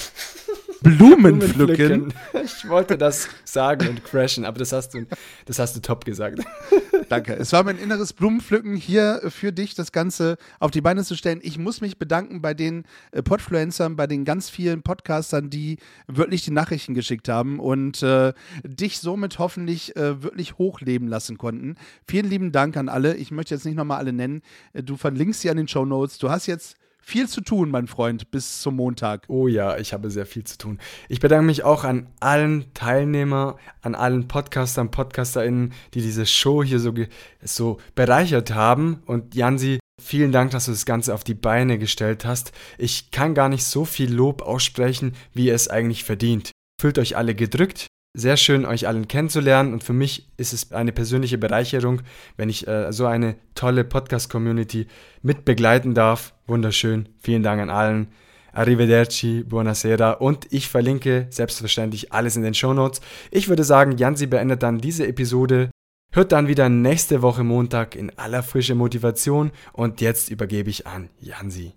[0.84, 2.12] Blumenpflücken.
[2.44, 5.06] Ich wollte das sagen und crashen, aber das hast du,
[5.46, 6.40] das hast du top gesagt.
[7.08, 7.34] Danke.
[7.34, 11.40] Es war mein inneres Blumenpflücken, hier für dich das Ganze auf die Beine zu stellen.
[11.42, 16.44] Ich muss mich bedanken bei den äh, Podfluencern, bei den ganz vielen Podcastern, die wirklich
[16.44, 21.76] die Nachrichten geschickt haben und äh, dich somit hoffentlich äh, wirklich hochleben lassen konnten.
[22.06, 23.16] Vielen lieben Dank an alle.
[23.16, 24.42] Ich möchte jetzt nicht nochmal alle nennen.
[24.74, 26.18] Äh, du verlinkst sie an den Show Notes.
[26.18, 29.24] Du hast jetzt viel zu tun, mein Freund, bis zum Montag.
[29.28, 30.78] Oh ja, ich habe sehr viel zu tun.
[31.08, 36.80] Ich bedanke mich auch an allen Teilnehmer, an allen Podcastern, PodcasterInnen, die diese Show hier
[36.80, 36.94] so,
[37.42, 39.02] so bereichert haben.
[39.06, 42.52] Und Jansi, vielen Dank, dass du das Ganze auf die Beine gestellt hast.
[42.78, 46.52] Ich kann gar nicht so viel Lob aussprechen, wie es eigentlich verdient.
[46.80, 50.92] Fühlt euch alle gedrückt, sehr schön, euch allen kennenzulernen und für mich ist es eine
[50.92, 52.02] persönliche Bereicherung,
[52.36, 54.86] wenn ich äh, so eine tolle Podcast-Community
[55.22, 56.32] mit begleiten darf.
[56.46, 57.08] Wunderschön.
[57.18, 58.08] Vielen Dank an allen.
[58.52, 63.00] Arrivederci, buonasera und ich verlinke selbstverständlich alles in den Show Notes.
[63.32, 65.70] Ich würde sagen, Jansi beendet dann diese Episode.
[66.12, 71.10] Hört dann wieder nächste Woche Montag in aller frische Motivation und jetzt übergebe ich an
[71.18, 71.72] Jansi.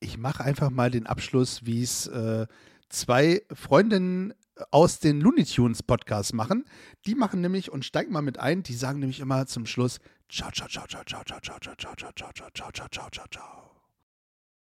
[0.00, 2.46] ich mache einfach mal den Abschluss, wie es äh,
[2.90, 4.34] zwei Freundinnen
[4.70, 6.64] aus den Looney Tunes Podcasts machen.
[7.06, 9.98] Die machen nämlich und steig mal mit ein, die sagen nämlich immer zum Schluss
[10.28, 13.26] ciao ciao ciao ciao ciao ciao ciao ciao ciao ciao ciao ciao ciao ciao ciao
[13.30, 13.71] ciao.